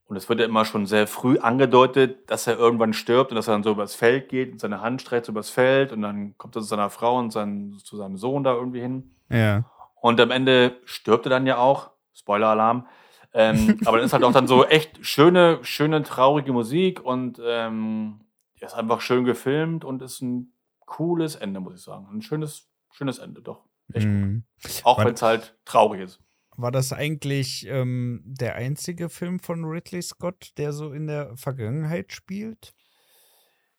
[0.07, 3.47] Und es wird ja immer schon sehr früh angedeutet, dass er irgendwann stirbt und dass
[3.49, 6.35] er dann so übers Feld geht und seine Hand streckt so übers Feld und dann
[6.39, 9.15] kommt er zu seiner Frau und sein, zu seinem Sohn da irgendwie hin.
[9.29, 9.65] Ja.
[10.01, 11.91] Und am Ende stirbt er dann ja auch.
[12.19, 12.87] Spoiler-Alarm.
[13.35, 18.21] Ähm, aber dann ist halt auch dann so echt schöne, schöne, traurige Musik und ähm,
[18.61, 20.53] ist einfach schön gefilmt und ist ein
[20.87, 22.07] cooles Ende, muss ich sagen.
[22.13, 23.65] Ein schönes, schönes Ende, doch.
[23.93, 24.15] Echt gut.
[24.15, 24.45] Mhm.
[24.85, 26.21] Auch War- wenn es halt traurig ist.
[26.57, 32.13] War das eigentlich ähm, der einzige Film von Ridley Scott, der so in der Vergangenheit
[32.13, 32.75] spielt?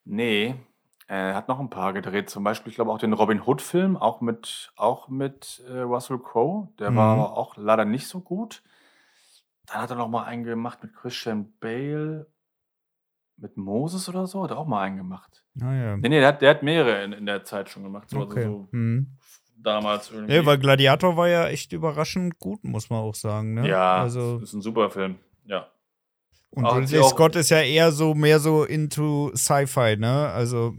[0.06, 0.56] Nee,
[1.15, 2.29] er hat noch ein paar gedreht.
[2.29, 6.69] Zum Beispiel, ich glaube, auch den Robin Hood-Film, auch mit, auch mit äh, Russell Crowe.
[6.79, 7.21] Der war Mhm.
[7.21, 8.61] aber auch leider nicht so gut.
[9.65, 12.27] Dann hat er noch mal einen gemacht mit Christian Bale,
[13.37, 14.43] mit Moses oder so.
[14.43, 15.43] Hat er auch mal einen gemacht.
[15.53, 15.97] Naja.
[15.97, 18.09] Nee, nee, der hat, der hat mehrere in, in der Zeit schon gemacht.
[18.09, 18.43] So, Okay.
[18.45, 19.17] also so Mhm.
[19.57, 20.33] damals irgendwie.
[20.35, 23.53] Ja, weil Gladiator war ja echt überraschend gut, muss man auch sagen.
[23.55, 23.67] Ne?
[23.67, 25.17] ja, Also, ist ein super Film.
[25.45, 25.67] Ja.
[26.51, 30.29] Und auch- Ridley Scott ist ja eher so mehr so into Sci-Fi, ne?
[30.29, 30.75] Also,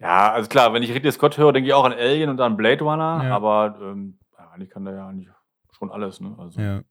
[0.00, 2.56] Ja, also klar, wenn ich Ridley Scott höre, denke ich auch an Alien und an
[2.56, 3.20] Blade Runner.
[3.24, 3.34] Ja.
[3.36, 4.18] Aber ähm,
[4.52, 5.28] eigentlich kann der ja eigentlich
[5.76, 6.20] schon alles.
[6.20, 6.34] Ne?
[6.38, 6.82] Also, ja.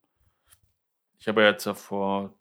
[1.18, 2.34] Ich habe ja jetzt ja vor,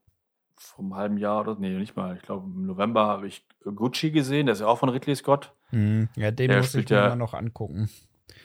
[0.56, 4.12] vor einem halben Jahr oder nee, nicht mal, ich glaube im November habe ich Gucci
[4.12, 5.54] gesehen, der ist ja auch von Ridley Scott.
[5.72, 6.10] Mhm.
[6.16, 7.90] Ja, den Der muss ich mir ja- mal noch angucken.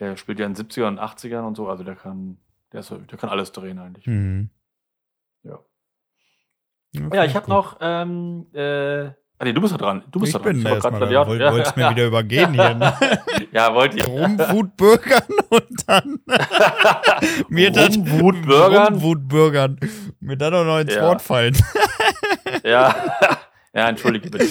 [0.00, 2.38] Der spielt ja in den 70ern und 80ern und so, also der kann,
[2.72, 4.06] der, ist, der kann alles drehen eigentlich.
[4.06, 4.50] Mhm.
[6.92, 7.06] Ja.
[7.06, 10.04] Okay, Ja, ich habe noch, ähm, äh, ah, nee, du bist da dran.
[10.10, 10.54] Du bist ich da dran.
[10.54, 11.06] bin wollte erstmal grad da.
[11.06, 12.94] Gladiator- Wollt, ja, wollt's mir ja, wieder übergehen hier, ne?
[13.52, 14.04] Ja, wollt ihr.
[14.06, 16.18] Rumwutbürgern und dann
[17.48, 18.94] mir dann Rumwutbürgern?
[18.94, 19.80] Rumwutbürgern.
[20.20, 21.02] Mir dann auch noch ins Ja.
[21.02, 21.56] Wort fallen.
[22.64, 22.94] Ja,
[23.74, 24.44] ja, entschuldige bitte.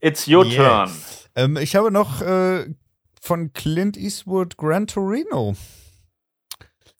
[0.00, 0.84] It's your Yeah.
[0.86, 0.90] turn.
[1.36, 2.66] Ähm, ich habe noch äh,
[3.20, 5.54] von Clint Eastwood Gran Torino.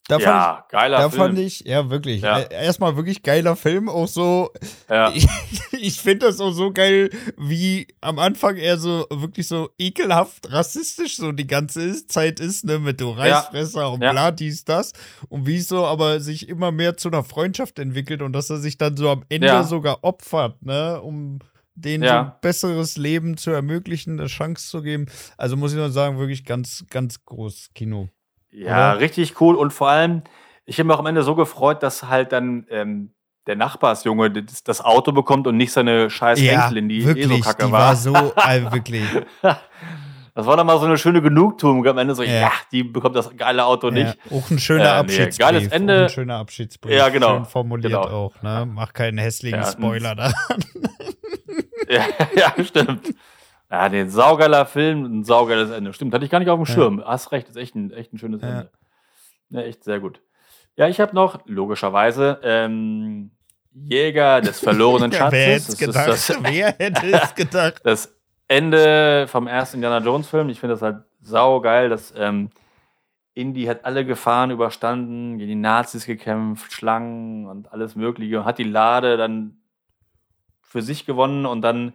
[0.09, 1.23] Da fand ja, ich, geiler da Film.
[1.23, 2.39] fand ich, ja wirklich, Ja.
[2.39, 4.51] äh, erstmal wirklich geiler Film, auch so,
[4.89, 5.11] ja.
[5.15, 5.27] ich,
[5.73, 11.17] ich finde das auch so geil, wie am Anfang er so wirklich so ekelhaft rassistisch
[11.17, 14.13] so die ganze Zeit ist, ne, mit du Reißfresser und Ja.
[14.13, 14.93] bla, dies, das.
[15.29, 18.59] Und wie es so aber sich immer mehr zu einer Freundschaft entwickelt und dass er
[18.59, 19.65] sich dann so am Ende Ja.
[19.65, 21.41] sogar opfert, ne, um
[21.75, 22.23] denen so Ja.
[22.23, 25.07] ein besseres Leben zu ermöglichen, eine Chance zu geben.
[25.37, 28.09] Also muss ich nur sagen, wirklich ganz, ganz groß Kino.
[28.59, 29.01] Ja, Oder?
[29.01, 29.55] richtig cool.
[29.55, 30.23] Und vor allem,
[30.65, 33.13] ich habe mich auch am Ende so gefreut, dass halt dann ähm,
[33.47, 37.41] der Nachbarsjunge das, das Auto bekommt und nicht seine scheiß Enkelin, die eh wirklich, so
[37.41, 37.81] kacke die war.
[37.89, 39.05] war so, äh, wirklich.
[40.35, 41.87] Das war dann mal so eine schöne Genugtuung.
[41.87, 42.31] Am Ende so, Ja.
[42.33, 44.19] ja, die bekommt das geile Auto nicht.
[44.31, 45.39] Ja, auch ein schöner Äh, nee, Abschiedsbrief.
[45.39, 45.97] geiles Ende.
[45.99, 46.93] Auch ein schöner Abschiedsbrief.
[46.93, 47.37] Ja, genau.
[47.37, 48.03] Schön formuliert Genau.
[48.07, 48.69] auch, ne?
[48.71, 50.33] Mach keinen hässlichen Ja, Spoiler da.
[51.89, 52.03] Ja,
[52.37, 53.15] ja, stimmt.
[53.71, 55.93] Ja, den saugeiler Film, ein saugeiles Ende.
[55.93, 56.73] Stimmt, hatte ich gar nicht auf dem Ja.
[56.75, 57.03] Schirm.
[57.05, 58.49] Hast recht, ist echt ein, echt ein schönes Ja.
[58.49, 58.71] Ende.
[59.51, 60.21] Ja, echt sehr gut.
[60.77, 63.31] Ja, ich habe noch, logischerweise, ähm,
[63.73, 65.33] Jäger des verlorenen Schatzes.
[65.33, 66.09] Wer hätte es gedacht?
[66.09, 67.81] das, Wer hätte es gedacht?
[67.85, 68.15] das
[68.49, 70.49] Ende vom ersten Indiana Jones Film.
[70.49, 72.51] Ich finde das halt saugeil, dass ähm,
[73.35, 78.59] Indy hat alle Gefahren überstanden, gegen die Nazis gekämpft, Schlangen und alles Mögliche und hat
[78.59, 79.59] die Lade dann
[80.63, 81.95] für sich gewonnen und dann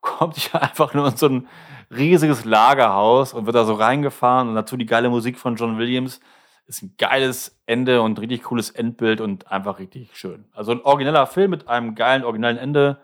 [0.00, 1.48] kommt die einfach nur in so ein
[1.90, 6.20] riesiges Lagerhaus und wird da so reingefahren und dazu die geile Musik von John Williams.
[6.66, 10.44] Ist ein geiles Ende und richtig cooles Endbild und einfach richtig schön.
[10.52, 13.00] Also ein origineller Film mit einem geilen, originellen Ende.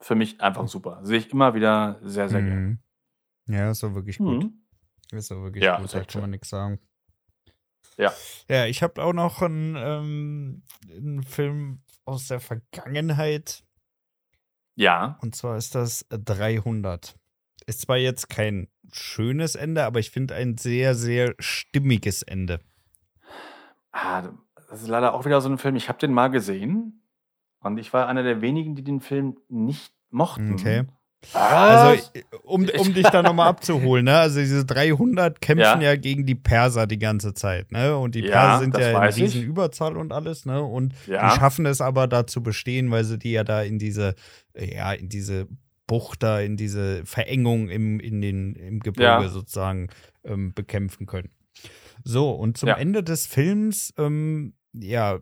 [0.00, 1.00] Für mich einfach super.
[1.02, 2.60] Sehe ich immer wieder sehr, sehr gerne.
[2.60, 2.78] Mhm.
[3.46, 4.44] Ja, ist doch wirklich gut.
[4.44, 4.62] Mhm.
[5.16, 6.78] Ist doch wirklich Ja, gut, da kann man nichts sagen.
[7.96, 8.12] Ja.
[8.48, 13.64] Ja, ich habe auch noch einen, ähm, einen Film aus der Vergangenheit.
[14.76, 17.16] Ja, Und zwar ist das 300.
[17.66, 22.60] Ist zwar jetzt kein schönes Ende, aber ich finde ein sehr, sehr stimmiges Ende.
[23.90, 24.22] Ah,
[24.68, 25.76] das ist leider auch wieder so ein Film.
[25.76, 27.02] Ich habe den mal gesehen
[27.60, 30.52] und ich war einer der wenigen, die den Film nicht mochten.
[30.52, 30.84] Okay.
[31.32, 32.02] Also,
[32.44, 34.16] um, um dich da nochmal abzuholen, ne?
[34.16, 35.90] Also, diese 300 kämpfen ja.
[35.90, 35.96] Ja.
[35.96, 37.96] gegen die Perser die ganze Zeit, ne?
[37.96, 39.22] Und die Ja, Perser sind ja in weiß ich.
[39.24, 40.62] Riesenüberzahl und alles, ne?
[40.62, 41.28] Und Ja.
[41.28, 44.14] die schaffen es aber da zu bestehen, weil sie die ja da in diese,
[44.56, 45.48] ja, in diese
[45.86, 49.88] Bucht da, in diese Verengung im, in den, im Gebirge sozusagen
[50.24, 51.30] ähm, bekämpfen können.
[52.04, 52.68] So, und zum.
[52.68, 55.18] Ende des Films, ähm, ja,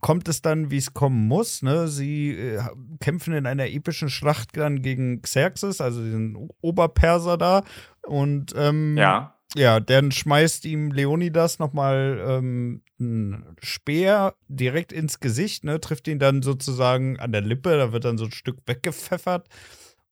[0.00, 1.62] kommt es dann, wie es kommen muss.
[1.62, 1.88] Ne?
[1.88, 2.62] Sie äh,
[3.00, 7.62] kämpfen in einer epischen Schlacht dann gegen Xerxes, also den Oberperser da.
[8.02, 9.36] Und ähm, ja.
[9.56, 15.80] Ja, dann schmeißt ihm Leonidas nochmal ähm, einen Speer direkt ins Gesicht, ne?
[15.80, 19.48] Trifft ihn dann sozusagen an der Lippe, da wird dann so ein Stück weggepfeffert.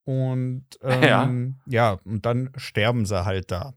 [0.03, 1.93] Und ähm, ja.
[1.93, 3.73] ja, und dann sterben sie halt da.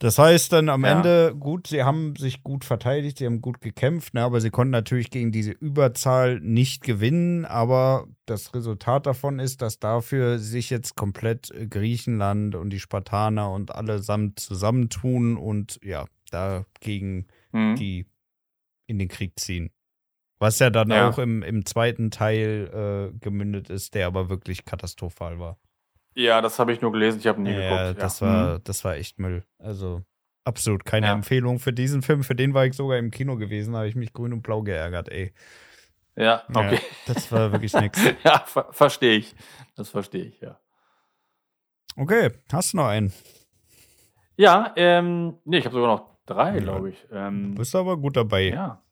[0.00, 0.92] Das heißt dann am ja.
[0.92, 4.70] Ende, gut, sie haben sich gut verteidigt, sie haben gut gekämpft, ne, aber sie konnten
[4.70, 7.44] natürlich gegen diese Überzahl nicht gewinnen.
[7.44, 13.74] Aber das Resultat davon ist, dass dafür sich jetzt komplett Griechenland und die Spartaner und
[13.74, 17.76] allesamt zusammentun und ja, dagegen mhm.
[17.76, 18.06] die
[18.86, 19.70] in den Krieg ziehen.
[20.38, 21.10] Was ja dann ja.
[21.10, 25.58] auch im, im zweiten Teil äh, gemündet ist, der aber wirklich katastrophal war.
[26.20, 28.02] Ja, das habe ich nur gelesen, ich habe nie ja, geguckt.
[28.02, 28.26] Das, ja.
[28.26, 28.64] war, mhm.
[28.64, 29.42] das war echt Müll.
[29.58, 30.02] Also
[30.44, 31.12] absolut keine ja.
[31.14, 32.24] Empfehlung für diesen Film.
[32.24, 35.08] Für den war ich sogar im Kino gewesen, habe ich mich grün und blau geärgert,
[35.08, 35.32] ey.
[36.16, 36.74] Ja, okay.
[36.74, 38.02] Ja, das war wirklich nichts.
[38.22, 39.34] ja, ver verstehe ich.
[39.76, 40.58] Das verstehe ich, ja.
[41.96, 43.12] Okay, hast du noch einen?
[44.36, 47.06] Ja, ähm, nee, ich habe sogar noch drei, glaube ich.
[47.10, 48.48] Ähm, bist aber gut dabei.
[48.48, 48.82] Ja.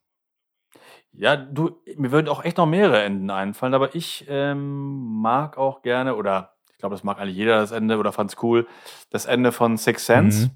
[1.13, 5.83] Ja, du, mir würden auch echt noch mehrere Enden einfallen, aber ich ähm, mag auch
[5.83, 8.69] gerne oder ich glaube, das mag eigentlich jeder das Ende oder fand es cool.
[9.11, 10.47] Das Ende von Six Sense.
[10.47, 10.51] Mhm.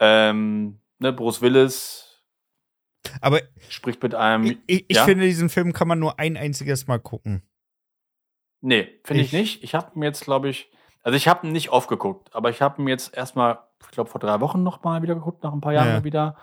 [0.00, 2.24] Ähm, ne, Bruce Willis.
[3.20, 4.56] Aber spricht mit einem.
[4.66, 5.04] Ich, ich ja?
[5.04, 7.42] finde, diesen Film kann man nur ein einziges Mal gucken.
[8.62, 9.62] Nee, finde ich, ich, nicht.
[9.62, 10.70] Ich habe mir jetzt, glaube ich,
[11.02, 14.08] also ich habe ihn nicht oft geguckt, aber ich habe ihn jetzt erstmal, ich glaube,
[14.08, 16.04] vor drei Wochen noch mal wieder geguckt, nach ein paar Jahren ja.
[16.04, 16.38] wieder.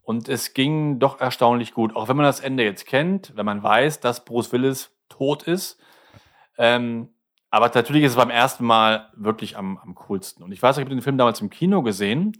[0.00, 1.94] Und es ging doch erstaunlich gut.
[1.94, 5.78] Auch wenn man das Ende jetzt kennt, wenn man weiß, dass Bruce Willis tot ist,
[6.56, 7.10] ähm,
[7.52, 10.42] aber natürlich ist es beim ersten Mal wirklich am, am coolsten.
[10.42, 12.38] Und ich weiß, ich habe den Film damals im Kino gesehen.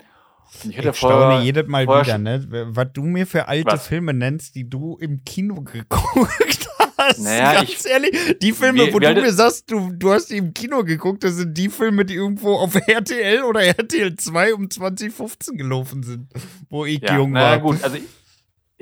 [0.65, 2.47] Und ich hätte ich staune jedes Mal wieder, ne?
[2.71, 3.87] Was du mir für alte was?
[3.87, 7.21] Filme nennst, die du im Kino geguckt hast.
[7.21, 10.31] Naja, Ganz ich, ehrlich, die Filme, wie, wo wie du mir sagst, du, du hast
[10.31, 14.55] die im Kino geguckt, das sind die Filme, die irgendwo auf RTL oder RTL 2
[14.55, 16.29] um 2015 gelaufen sind,
[16.71, 17.51] wo ich ja, jung war.
[17.51, 17.99] Ja, gut, also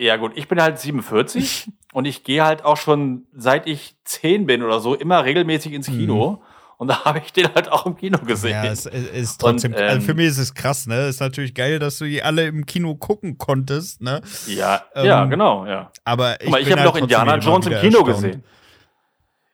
[0.01, 4.47] ja gut, ich bin halt 47 und ich gehe halt auch schon seit ich 10
[4.47, 6.33] bin oder so immer regelmäßig ins Kino.
[6.33, 6.39] Mhm.
[6.79, 8.65] Und da habe ich den halt auch im Kino gesehen.
[8.65, 11.09] Ja, es, ist trotzdem, und, ähm, also für mich ist es krass, ne?
[11.09, 14.23] Ist natürlich geil, dass du die alle im Kino gucken konntest, ne?
[14.47, 15.91] Ja, ähm, ja, genau, ja.
[16.05, 18.07] Aber ich, ich habe halt noch Indiana Jones im Kino erstaunt.
[18.07, 18.45] gesehen.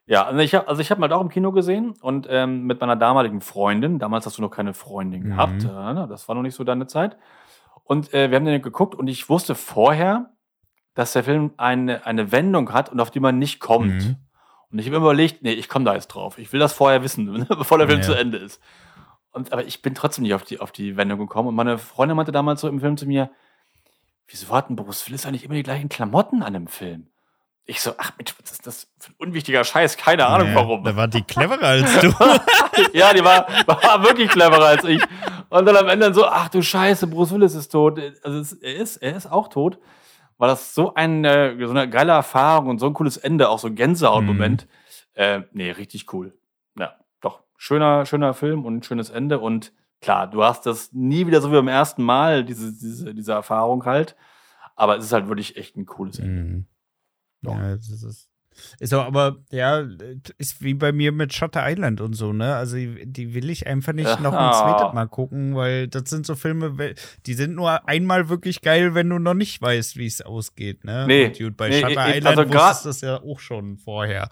[0.07, 2.81] Ja, also ich habe also hab ihn halt auch im Kino gesehen und ähm, mit
[2.81, 5.31] meiner damaligen Freundin, damals hast du noch keine Freundin mhm.
[5.31, 6.07] gehabt, äh, ne?
[6.09, 7.17] das war noch nicht so deine Zeit.
[7.83, 10.31] Und äh, wir haben den geguckt und ich wusste vorher,
[10.97, 14.03] dass der Film eine, eine Wendung hat und auf die man nicht kommt.
[14.03, 14.17] Mhm.
[14.73, 16.39] Und ich habe immer überlegt, nee, ich komme da jetzt drauf.
[16.39, 18.07] Ich will das vorher wissen, bevor der Film ja.
[18.07, 18.61] zu Ende ist.
[19.31, 21.51] Und, aber ich bin trotzdem nicht auf die, auf die Wendung gekommen.
[21.51, 23.31] Und meine Freundin meinte damals so im Film zu mir,
[24.27, 27.09] wieso hat ein Bruce Willis eigentlich immer die gleichen Klamotten an dem Film?
[27.67, 29.99] Ich so, ach Mensch, was ist das für ein unwichtiger Scheiß?
[29.99, 30.83] Keine Ahnung naja, warum.
[30.83, 32.09] Da war die cleverer als du.
[32.95, 35.03] ja, die war, war wirklich cleverer als ich.
[35.51, 38.01] Und dann am Ende so, ach du Scheiße, Bruce Willis ist tot.
[38.23, 39.79] Also es, er ist, er ist auch tot
[40.39, 43.69] war das so eine, so eine geile Erfahrung und so ein cooles Ende, auch so
[43.69, 44.67] ein Gänsehaut-Moment.
[44.67, 44.71] Mhm.
[45.15, 46.35] Äh, nee, richtig cool.
[46.79, 47.43] Ja, doch.
[47.57, 49.39] Schöner, schöner Film und ein schönes Ende.
[49.39, 53.33] Und klar, du hast das nie wieder so wie beim ersten Mal, diese, diese, diese
[53.33, 54.15] Erfahrung halt.
[54.75, 56.43] Aber es ist halt wirklich echt ein cooles Ende.
[56.43, 56.67] Mhm.
[57.43, 58.29] Ja, das ist
[58.79, 59.85] ist auch, aber ja,
[60.39, 62.55] ist wie bei mir mit Shutter Island und so, ne?
[62.57, 64.21] Also die, will ich einfach nicht ja.
[64.21, 66.95] noch ein zweites Mal gucken, weil das sind so Filme,
[67.27, 71.07] die sind nur einmal wirklich geil, wenn du noch nicht weißt, wie es ausgeht, ne?
[71.07, 71.27] Nee.
[71.27, 74.29] Und gut, bei nee, Shutter ich, Island also wusstest du das ja auch schon vorher.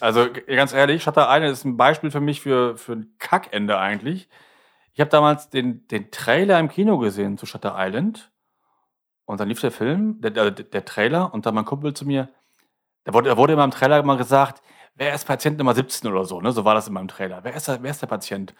[0.00, 4.28] Also ganz ehrlich, Shutter Island ist ein Beispiel für mich für, für ein Kackende eigentlich.
[4.94, 8.30] Ich habe damals den, den Trailer im Kino gesehen zu Shutter Island
[9.26, 12.28] und dann lief der Film, der, der, der Trailer und dann mein Kumpel zu mir,
[13.04, 14.62] da wurde, da wurde in meinem Trailer immer gesagt,
[14.94, 16.52] wer ist Patient Nummer 17 oder so, ne?
[16.52, 17.42] So war das in meinem Trailer.
[17.42, 18.54] Wer ist der, wer ist der Patient?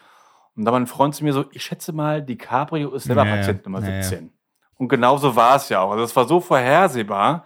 [0.55, 3.37] Und da war ein Freund zu mir so, ich schätze mal, DiCaprio ist selber naja,
[3.37, 4.19] Patient Nummer 17.
[4.19, 4.31] Naja.
[4.75, 5.91] Und genauso war es ja auch.
[5.91, 7.45] Also es war so vorhersehbar.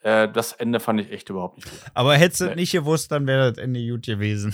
[0.00, 1.80] Äh, das Ende fand ich echt überhaupt nicht gut.
[1.94, 2.56] Aber hättest du nee.
[2.56, 4.52] nicht gewusst, dann wäre das Ende gut gewesen.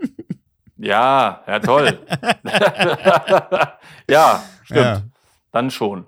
[0.76, 1.98] ja, ja, toll.
[4.08, 4.80] ja, stimmt.
[4.80, 5.02] Ja.
[5.50, 6.06] Dann schon.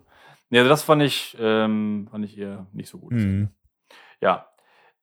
[0.49, 3.13] Nee, also das fand ich, ähm, fand ich eher nicht so gut.
[3.13, 3.49] Mhm.
[4.21, 4.47] Ja,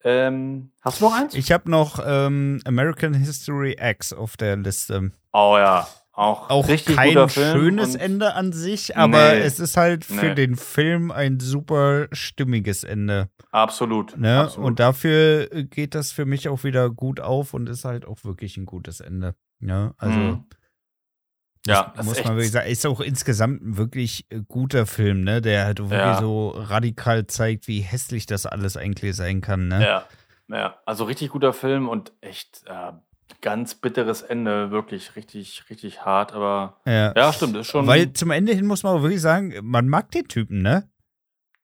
[0.03, 1.33] ähm, hast du noch eins?
[1.33, 5.11] Ich habe noch ähm, American History X auf der Liste.
[5.33, 9.39] Oh ja, auch, auch richtig kein schönes Ende an sich, aber nee.
[9.39, 10.35] es ist halt für nee.
[10.35, 13.29] den Film ein super stimmiges Ende.
[13.51, 14.41] Absolut, ne?
[14.41, 14.67] absolut.
[14.67, 18.57] Und dafür geht das für mich auch wieder gut auf und ist halt auch wirklich
[18.57, 19.35] ein gutes Ende.
[19.59, 20.17] Ja, also.
[20.17, 20.45] Mhm.
[21.67, 25.41] Ja, das muss man wirklich sagen, ist auch insgesamt ein wirklich guter Film, ne?
[25.41, 26.19] Der halt wirklich ja.
[26.19, 29.83] so radikal zeigt, wie hässlich das alles eigentlich sein kann, ne?
[29.83, 30.05] Ja,
[30.47, 30.79] ja.
[30.85, 32.93] Also richtig guter Film und echt, äh,
[33.41, 37.87] ganz bitteres Ende, wirklich richtig, richtig hart, aber ja, ja stimmt, ist schon.
[37.87, 40.89] Weil zum Ende hin muss man aber wirklich sagen, man mag den Typen, ne?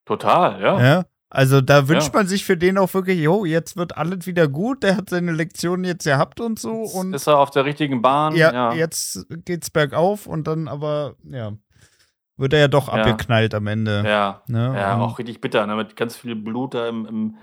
[0.05, 0.81] Total, ja.
[0.81, 1.05] Ja.
[1.29, 2.19] Also da wünscht ja.
[2.19, 5.33] man sich für den auch wirklich, jo, jetzt wird alles wieder gut, der hat seine
[5.33, 6.83] Lektion jetzt gehabt und so.
[6.83, 8.33] Jetzt und ist er auf der richtigen Bahn.
[8.35, 11.51] Ja, ja, jetzt geht's bergauf und dann aber, ja,
[12.37, 12.93] wird er ja doch ja.
[12.93, 14.03] abgeknallt am Ende.
[14.05, 14.73] Ja, ne?
[14.73, 15.75] ja auch richtig bitter, ne?
[15.75, 17.37] mit ganz viel Blut da im, im,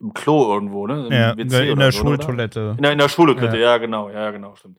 [0.00, 1.06] im Klo irgendwo, ne?
[1.06, 2.74] Im ja, WC in der so, Schultoilette.
[2.78, 3.76] In der, in der Schultoilette, ja.
[3.76, 4.78] genau, ja, genau, stimmt.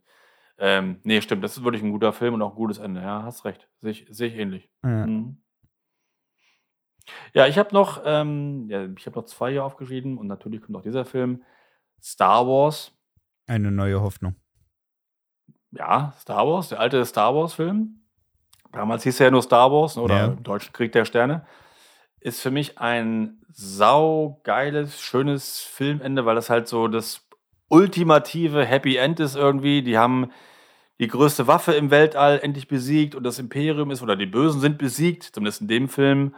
[0.58, 3.22] Ähm, nee, stimmt, das ist wirklich ein guter Film und auch ein gutes Ende, ja,
[3.24, 3.68] hast recht.
[3.82, 4.70] Sehe ich, seh ich ähnlich.
[4.82, 5.38] Mhm.
[7.34, 10.78] Ja, ich habe noch, ähm, ja, ich habe noch zwei hier aufgeschrieben und natürlich kommt
[10.78, 11.44] auch dieser Film.
[12.02, 12.92] Star Wars.
[13.48, 14.36] Eine neue Hoffnung.
[15.72, 18.02] Ja, Star Wars, der alte Star Wars-Film.
[18.72, 20.26] Damals hieß er ja nur Star Wars oder ja.
[20.26, 21.46] im Deutschen Krieg der Sterne.
[22.20, 27.28] Ist für mich ein saugeiles, schönes Filmende, weil das halt so das
[27.70, 29.82] ultimative Happy End ist irgendwie.
[29.82, 30.32] Die haben
[31.00, 34.78] die größte Waffe im Weltall endlich besiegt und das Imperium ist, oder die Bösen sind
[34.78, 36.36] besiegt, zumindest in dem Film.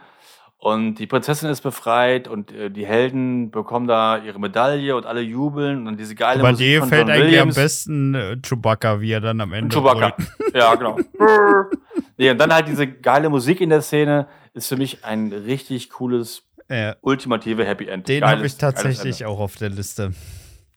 [0.62, 5.20] Und die Prinzessin ist befreit und äh, die Helden bekommen da ihre Medaille und alle
[5.20, 7.58] jubeln und diese geile Aber Musik dir fällt John eigentlich Williams.
[7.58, 10.16] am besten äh, Chewbacca, wie er dann am Ende Chewbacca,
[10.54, 11.00] ja genau.
[12.16, 15.90] nee, und dann halt diese geile Musik in der Szene ist für mich ein richtig
[15.90, 16.94] cooles, ja.
[17.00, 18.06] ultimative Happy End.
[18.06, 20.12] Den habe ich tatsächlich auch auf der Liste.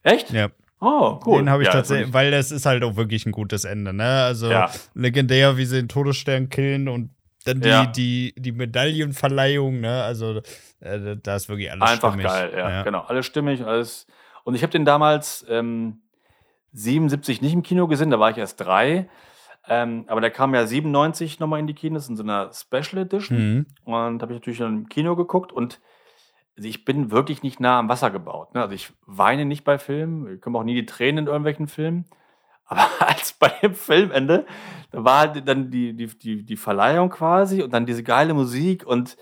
[0.02, 0.32] Echt?
[0.32, 0.48] Ja.
[0.82, 1.44] Oh, cool.
[1.44, 4.24] Den habe ich ja, tatsächlich, weil das ist halt auch wirklich ein gutes Ende, ne?
[4.24, 4.72] Also ja.
[4.96, 7.12] legendär, wie sie den Todesstern killen und
[7.46, 7.86] dann die, ja.
[7.86, 10.04] die, die Medaillenverleihung, ne?
[10.04, 10.42] Also
[10.80, 12.28] äh, da ist wirklich alles Einfach stimmig.
[12.28, 13.02] geil, ja, ja, genau.
[13.02, 14.08] Alles stimmig, alles.
[14.44, 16.02] Und ich habe den damals ähm,
[16.74, 19.10] 77 nicht im Kino gesehen, da war ich erst drei.
[19.68, 23.38] Ähm, aber der kam ja 97 nochmal in die Kinos in so einer Special Edition.
[23.38, 23.66] Mhm.
[23.84, 25.80] Und habe ich natürlich dann im Kino geguckt und
[26.58, 28.54] also ich bin wirklich nicht nah am Wasser gebaut.
[28.54, 28.62] Ne?
[28.62, 32.06] Also ich weine nicht bei Filmen, ich komme auch nie die Tränen in irgendwelchen Filmen.
[32.66, 34.46] Aber als bei dem Filmende,
[34.92, 38.86] da war halt dann die, die, die, die Verleihung quasi und dann diese geile Musik
[38.86, 39.18] und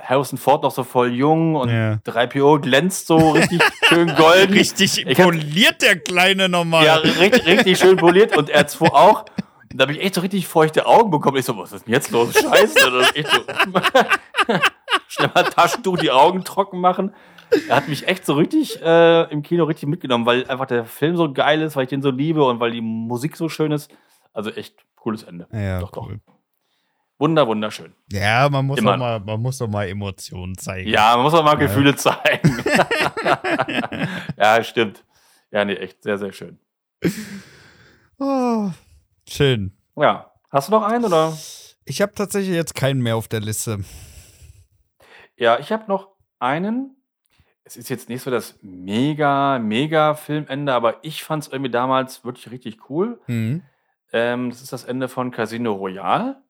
[0.00, 1.98] Harrison Ford noch so voll jung und ja.
[2.04, 4.52] 3PO glänzt so richtig schön golden.
[4.58, 6.84] Richtig poliert der Kleine nochmal.
[6.84, 9.24] Ja, richtig, richtig schön poliert und R2 auch.
[9.70, 11.36] Und da habe ich echt so richtig feuchte Augen bekommen.
[11.36, 12.34] Ich so, was ist denn jetzt los?
[12.34, 12.90] Scheiße.
[12.90, 13.40] Das ist echt so.
[15.06, 17.14] Schnell mal Taschentuch, die Augen trocken machen
[17.68, 21.16] er hat mich echt so richtig äh, im Kino richtig mitgenommen, weil einfach der Film
[21.16, 23.90] so geil ist, weil ich den so liebe und weil die Musik so schön ist.
[24.32, 25.48] Also echt cooles Ende.
[25.52, 26.20] Ja, doch, cool.
[26.24, 26.34] doch.
[27.20, 27.94] Wunder, wunderschön.
[28.12, 30.88] Ja, man muss, doch mal, man muss doch mal Emotionen zeigen.
[30.88, 31.66] Ja, man muss doch mal ja.
[31.66, 32.62] Gefühle zeigen.
[34.36, 35.04] ja, stimmt.
[35.50, 36.60] Ja, nee, echt sehr, sehr schön.
[38.18, 38.70] Oh,
[39.28, 39.72] schön.
[39.96, 40.32] Ja.
[40.50, 41.36] Hast du noch einen oder?
[41.84, 43.80] Ich habe tatsächlich jetzt keinen mehr auf der Liste.
[45.36, 46.96] Ja, ich habe noch einen,
[47.68, 52.24] es ist jetzt nicht so das mega, mega Filmende, aber ich fand es irgendwie damals
[52.24, 53.20] wirklich richtig cool.
[53.26, 53.62] Mhm.
[54.10, 56.42] Ähm, das ist das Ende von Casino Royale.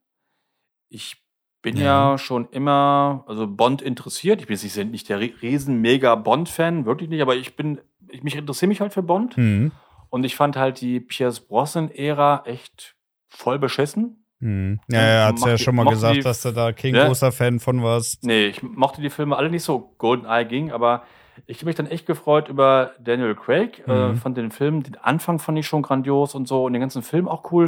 [0.88, 1.16] Ich
[1.60, 4.40] bin ja, ja schon immer, also Bond interessiert.
[4.40, 8.36] Ich bin jetzt nicht der riesen mega Bond-Fan, wirklich nicht, aber ich bin, ich mich
[8.36, 9.36] interessiere mich halt für Bond.
[9.36, 9.72] Mhm.
[10.10, 12.94] Und ich fand halt die Pierce Brosnan-Ära echt
[13.26, 14.17] voll beschissen.
[14.40, 14.80] Hm.
[14.88, 17.06] Ja, er hat ja schon mal gesagt, die, dass du da kein ja?
[17.06, 18.22] großer Fan von warst.
[18.24, 19.94] Nee, ich mochte die Filme alle nicht so.
[19.98, 21.02] GoldenEye ging, aber
[21.46, 23.82] ich habe mich dann echt gefreut über Daniel Craig.
[23.86, 24.14] Äh, mhm.
[24.14, 27.02] Äh, von den Filmen, den Anfang fand ich schon grandios und so und den ganzen
[27.02, 27.66] Film auch cool.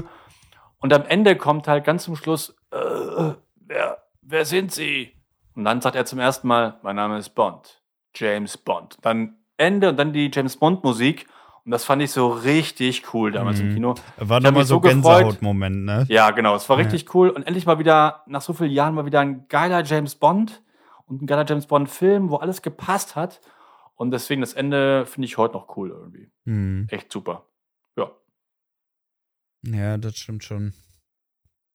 [0.79, 3.33] Und am Ende kommt halt ganz zum Schluss, äh,
[3.67, 5.13] wer, wer sind Sie?
[5.55, 7.83] Und dann sagt er zum ersten Mal, mein Name ist Bond.
[8.15, 8.97] James Bond.
[9.03, 11.27] Dann Ende und dann die James Bond Musik.
[11.65, 13.69] Und das fand ich so richtig cool damals mhm.
[13.69, 13.95] im Kino.
[14.17, 16.07] War nochmal so, so Gänsehautmoment, ne?
[16.09, 16.55] Ja, genau.
[16.55, 16.85] Es war ja.
[16.85, 17.29] richtig cool.
[17.29, 20.63] Und endlich mal wieder, nach so vielen Jahren, mal wieder ein geiler James Bond
[21.07, 23.41] und ein geiler James Bond-Film, wo alles gepasst hat.
[23.95, 26.31] Und deswegen das Ende finde ich heute noch cool irgendwie.
[26.45, 26.87] Mhm.
[26.89, 27.47] Echt super.
[27.97, 28.11] Ja.
[29.67, 30.73] Ja, das stimmt schon.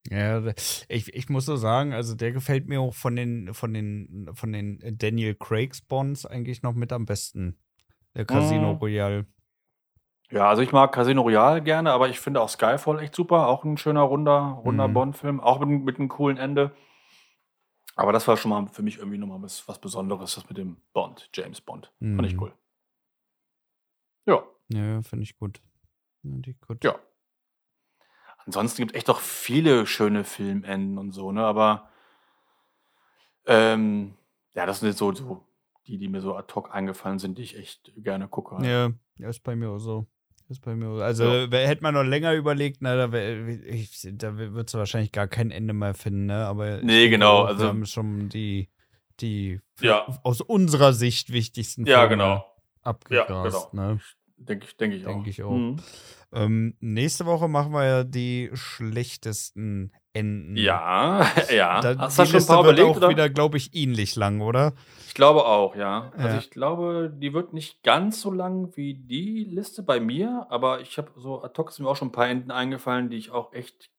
[0.09, 0.43] Ja,
[0.87, 4.51] ich, ich muss so sagen, also der gefällt mir auch von den, von den, von
[4.51, 7.57] den Daniel Craigs Bonds eigentlich noch mit am besten.
[8.15, 8.79] Der Casino mhm.
[8.79, 9.25] Royale.
[10.31, 13.47] Ja, also ich mag Casino Royale gerne, aber ich finde auch Skyfall echt super.
[13.47, 14.93] Auch ein schöner, runder, runder mhm.
[14.93, 15.39] Bond-Film.
[15.39, 16.75] Auch mit, mit einem coolen Ende.
[17.95, 20.77] Aber das war schon mal für mich irgendwie nochmal was, was Besonderes, das mit dem
[20.93, 21.91] Bond, James Bond.
[21.99, 22.15] Mhm.
[22.15, 22.41] Fand ich mhm.
[22.41, 22.53] cool.
[24.25, 24.43] Ja.
[24.69, 25.61] Ja, finde ich gut.
[26.21, 26.83] Finde ich gut.
[26.83, 26.95] Ja.
[28.45, 31.45] Ansonsten gibt es echt doch viele schöne Filmenden und so, ne?
[31.45, 31.89] Aber
[33.45, 34.15] ähm,
[34.53, 35.45] ja, das sind jetzt so, so
[35.87, 38.63] die, die mir so ad hoc eingefallen sind, die ich echt gerne gucke.
[38.65, 40.07] Ja, ist bei mir auch so.
[40.47, 41.01] Ist bei mir.
[41.01, 41.47] Also ja.
[41.57, 45.95] hätte man noch länger überlegt, na, da, da wird es wahrscheinlich gar kein Ende mehr
[45.95, 46.45] finden, ne?
[46.45, 47.43] Aber nee, genau.
[47.43, 48.69] Auch, also wir haben schon die,
[49.19, 50.05] die ja.
[50.23, 52.45] aus unserer Sicht wichtigsten ja, genau.
[52.83, 53.55] abgegrast.
[53.55, 53.93] Ja, genau.
[53.93, 53.99] Ne?
[54.37, 55.25] Denke ich, denk ich auch.
[55.25, 55.51] ich auch.
[55.51, 55.77] Mhm.
[56.31, 60.55] Ähm, nächste Woche machen wir ja die schlechtesten Enden.
[60.55, 61.81] Ja, ja.
[61.81, 62.89] Da, Hast du schon ein paar wird überlegt?
[62.91, 63.09] auch Oder?
[63.09, 64.73] wieder, glaube ich, ähnlich lang, oder?
[65.07, 66.11] Ich glaube auch, ja.
[66.15, 66.37] Also Ja.
[66.37, 70.97] ich glaube, die wird nicht ganz so lang wie die Liste bei mir, aber ich
[70.97, 73.53] habe so ad hoc sind mir auch schon ein paar Enden eingefallen, die ich auch
[73.53, 73.89] echt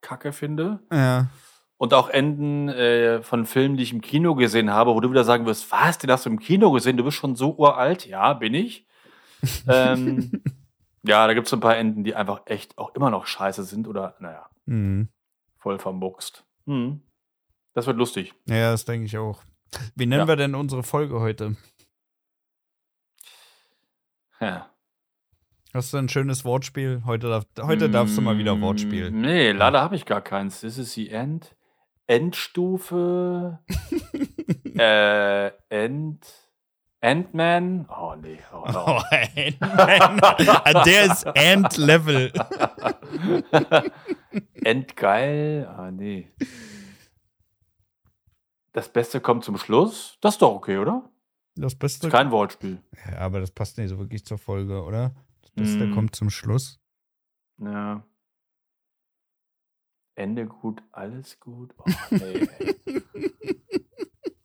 [0.00, 0.80] kacke finde.
[0.92, 1.28] Ja.
[1.76, 5.24] Und auch Enden äh, von Filmen, die ich im Kino gesehen habe, wo du wieder
[5.24, 6.96] sagen wirst, was, den hast du im Kino gesehen?
[6.96, 8.06] Du bist schon so uralt.
[8.06, 8.86] Ja, bin ich.
[9.68, 10.42] ähm,
[11.02, 13.86] ja, da gibt es ein paar Enden, die einfach echt auch immer noch scheiße sind
[13.88, 15.08] oder, naja, Mhm.
[15.64, 16.44] Voll vermuckst.
[16.66, 17.00] Hm.
[17.72, 18.34] Das wird lustig.
[18.46, 19.42] Ja, das denke ich auch.
[19.94, 20.28] Wie nennen Ja.
[20.28, 21.56] wir denn unsere Folge heute?
[24.40, 24.70] Ja.
[25.72, 27.02] Hast du ein schönes Wortspiel?
[27.06, 29.10] Heute, darf, heute darfst du mal wieder Wortspiel.
[29.10, 30.60] Mm, Nee, leider habe ich gar keins.
[30.60, 31.56] This is the End.
[32.06, 33.58] Endstufe.
[34.78, 36.26] äh, End.
[37.08, 37.86] Endman.
[37.90, 38.38] Oh, nee.
[38.50, 38.84] Oh, no.
[38.86, 40.20] Oh, Ant-Man.
[40.22, 42.32] Ah, Der ist Ant-Level.
[44.54, 45.66] Endgeil.
[45.68, 46.32] Ah, nee.
[48.72, 50.16] Das Beste kommt zum Schluss.
[50.22, 51.08] Das ist doch okay, oder?
[51.56, 52.06] Das Beste.
[52.06, 52.82] Ist kein Wortspiel.
[53.10, 55.14] Ja, aber das passt nicht so wirklich zur Folge, oder?
[55.42, 55.94] Das Beste Mm.
[55.94, 56.80] kommt zum Schluss.
[57.58, 58.02] Ja.
[60.16, 61.74] Ende gut, alles gut.
[61.78, 63.02] Oh, nee, ey.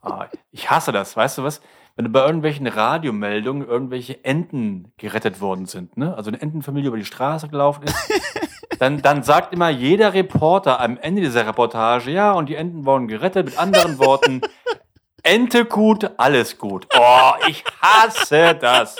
[0.01, 1.61] Ah, ich hasse das, weißt du was?
[1.99, 6.15] Wenn du bei irgendwelchen Radiomeldungen irgendwelche Enten gerettet worden sind, ne?
[6.15, 7.93] Also eine Entenfamilie über die Straße gelaufen ist,
[8.79, 13.09] dann, dann sagt immer jeder Reporter am Ende dieser Reportage, ja, und die Enten wurden
[13.09, 14.39] gerettet, mit anderen Worten,
[15.23, 16.87] Ente gut, alles gut.
[16.97, 18.95] Oh, ich hasse das.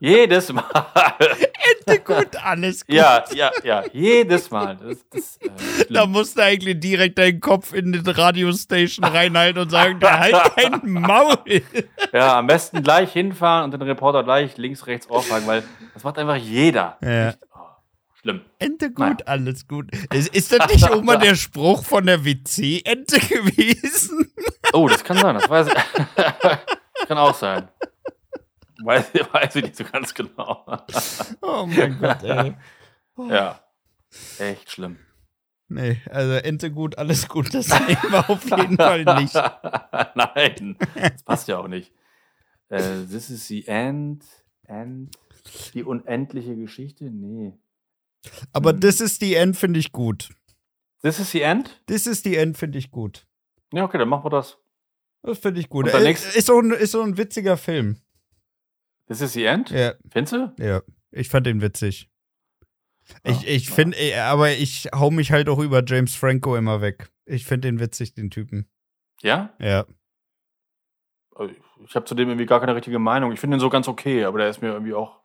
[0.00, 0.64] Jedes Mal.
[1.86, 2.94] Ente gut, alles gut.
[2.94, 4.76] Ja, ja, ja, jedes Mal.
[4.76, 9.70] Das, das, äh, Da musst du eigentlich direkt deinen Kopf in den Radiostation reinhalten und
[9.70, 11.36] sagen, der halt dein Maul.
[12.12, 15.62] ja, am besten gleich hinfahren und den Reporter gleich links, rechts aufhaken, weil
[15.94, 16.96] das macht einfach jeder.
[17.02, 17.34] Ja.
[17.54, 17.58] Oh,
[18.20, 18.40] schlimm.
[18.58, 19.16] Ente gut, Naja.
[19.26, 19.90] alles gut.
[20.12, 24.32] Ist, ist das nicht auch mal der Spruch von der WC-Ente gewesen?
[24.72, 25.74] Oh, das kann sein, das weiß ich.
[27.08, 27.68] kann auch sein.
[28.84, 30.64] Weiß, weiß ich nicht so ganz genau.
[31.40, 32.54] Oh mein Gott, ey.
[33.28, 33.60] ja.
[34.38, 34.98] Echt schlimm.
[35.68, 39.34] Nee, also Ente gut, alles gut, das wir auf jeden Fall nicht.
[40.14, 41.90] Nein, das passt ja auch nicht.
[42.68, 44.24] Äh, this is the end.
[44.66, 45.16] End.
[45.72, 47.04] Die unendliche Geschichte?
[47.04, 47.54] Nee.
[48.52, 50.30] Aber das ist die End, finde ich gut.
[51.02, 51.82] This is the end?
[51.86, 53.26] Das ist die End, finde ich gut.
[53.72, 54.58] Ja, okay, dann machen wir das.
[55.22, 55.88] Das finde ich gut.
[55.88, 57.98] Äh, Ist so, ein, ist so ein witziger Film.
[59.06, 59.70] This is the end?
[59.70, 60.52] Ja, Findest du?
[60.58, 60.82] ja.
[61.10, 62.10] Ich fand den witzig.
[63.22, 66.80] Ich, Ja, ich finde, äh, aber ich hau mich halt auch über James Franco immer
[66.80, 67.10] weg.
[67.26, 68.68] Ich finde den witzig, den Typen.
[69.22, 69.54] Ja?
[69.60, 69.86] Ja.
[71.34, 71.54] Also,
[71.86, 73.32] Ich habe zu dem irgendwie gar keine richtige Meinung.
[73.32, 75.20] Ich finde ihn so ganz okay, aber der ist mir irgendwie auch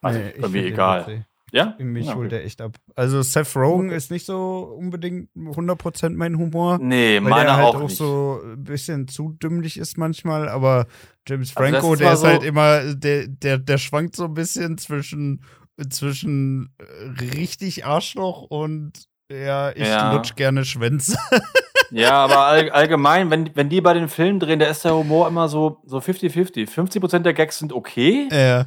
[0.00, 1.26] also Nee, irgendwie den egal.
[1.52, 1.74] Ja?
[1.78, 2.36] Mich ja, holt okay.
[2.40, 2.76] er echt ab.
[2.94, 3.96] Also Seth Rogen Okay.
[3.96, 6.78] ist nicht so unbedingt 100% mein Humor.
[6.80, 7.96] Nee, Weil meiner der halt auch, auch, nicht.
[7.96, 10.86] so ein bisschen zu dümmlich ist manchmal, aber
[11.26, 14.34] James Also Franco, ist der ist so- halt immer, der, der, der schwankt so ein
[14.34, 15.42] bisschen zwischen,
[15.90, 18.92] zwischen äh, richtig Arschloch und
[19.30, 20.12] ja, ich Ja.
[20.14, 21.16] lutsch gerne Schwänze.
[21.90, 25.26] Ja, aber all, allgemein, wenn, wenn die bei den Filmen drehen, da ist der Humor
[25.26, 26.68] immer so so 50-50.
[26.68, 28.66] 50% der Gags sind okay ja,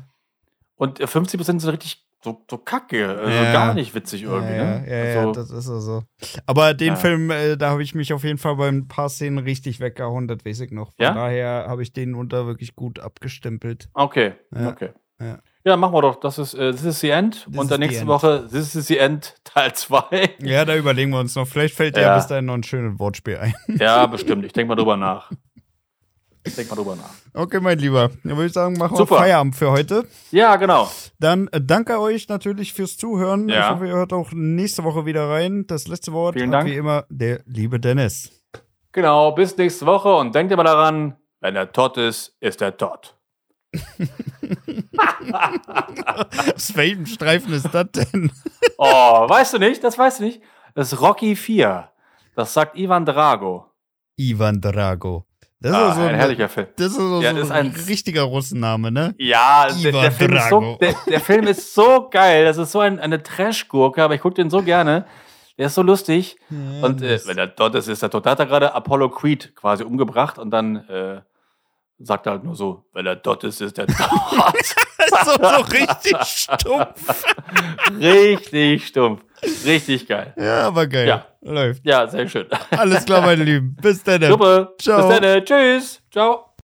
[0.74, 3.08] und 50% sind richtig so, so kacke.
[3.20, 3.52] Also Ja.
[3.54, 4.54] gar nicht witzig irgendwie.
[4.56, 4.86] ja, ne?
[4.88, 6.04] ja, ja, also, das ist also.
[6.46, 6.96] Aber den Ja.
[6.96, 10.28] Film, äh, da habe ich mich auf jeden Fall bei ein paar Szenen richtig weggehauen,
[10.28, 10.88] das weiß ich noch.
[10.94, 11.14] Von Ja?
[11.14, 13.90] daher habe ich den unter wirklich gut abgestempelt.
[13.94, 14.70] okay, Ja.
[14.70, 14.90] okay.
[15.20, 15.38] Ja.
[15.64, 16.20] Ja, machen wir doch.
[16.20, 17.46] Das ist äh, This is the End.
[17.48, 18.08] This und dann nächste.
[18.08, 20.32] Woche This is the End Teil 2.
[20.42, 21.48] Ja, da überlegen wir uns noch.
[21.48, 22.16] Vielleicht fällt dir Ja.
[22.16, 23.54] bis dahin noch ein schönes Wortspiel ein.
[23.68, 24.44] ja, bestimmt.
[24.46, 25.32] Ich denke mal drüber nach.
[26.44, 27.14] Ich denke mal drüber nach.
[27.34, 28.10] Okay, mein Lieber.
[28.24, 29.16] Dann würde ich sagen, machen Super.
[29.16, 30.08] wir Feierabend für heute.
[30.32, 30.90] Ja, genau.
[31.20, 33.48] Dann äh, danke euch natürlich fürs Zuhören.
[33.48, 33.60] Ja.
[33.68, 35.66] Ich hoffe, ihr hört auch nächste Woche wieder rein.
[35.68, 36.68] Das letzte Wort Vielen Dank.
[36.68, 38.32] wie immer der liebe Dennis.
[38.92, 39.32] Genau.
[39.34, 43.16] Bis nächste Woche und denkt immer daran, wenn er tot ist, ist er tot.
[46.56, 48.32] Aus welchem Streifen ist das denn?
[48.84, 49.84] Oh, weißt du nicht?
[49.84, 50.42] Das weißt du nicht.
[50.74, 51.88] Das ist Rocky 4.
[52.36, 53.68] Das sagt Ivan Drago.
[54.16, 55.28] Ivan Drago.
[55.62, 56.68] Das ist Ah, so ein herrlicher Film.
[56.76, 59.14] Das ist so, Ja, so das ist ein ein- richtiger Russenname, ne?
[59.20, 62.46] Ja, der, der, Film ist so, der, der Film ist so geil.
[62.46, 65.06] Das ist so ein, eine Trash-Gurke, aber ich gucke den so gerne.
[65.60, 66.38] Der ist so lustig.
[66.50, 68.26] Und äh, wenn er dort ist, ist er tot.
[68.26, 71.22] Da hat er gerade Apollo Creed quasi umgebracht und dann äh,
[72.00, 73.96] sagt er halt nur so, wenn er dort ist, ist er tot.
[75.26, 77.24] so, so richtig stumpf.
[78.00, 79.22] Richtig stumpf.
[79.66, 80.34] Richtig geil.
[80.38, 81.08] Ja, aber geil.
[81.08, 81.26] Ja.
[81.42, 81.86] Läuft.
[81.86, 82.46] Ja, sehr schön.
[82.72, 83.76] Alles klar, meine Lieben.
[83.82, 84.22] Bis dann.
[84.22, 84.74] Super.
[84.80, 85.08] Ciao.
[85.10, 85.46] Bis dann.
[85.46, 86.02] Tschüss.
[86.12, 86.51] Ciao.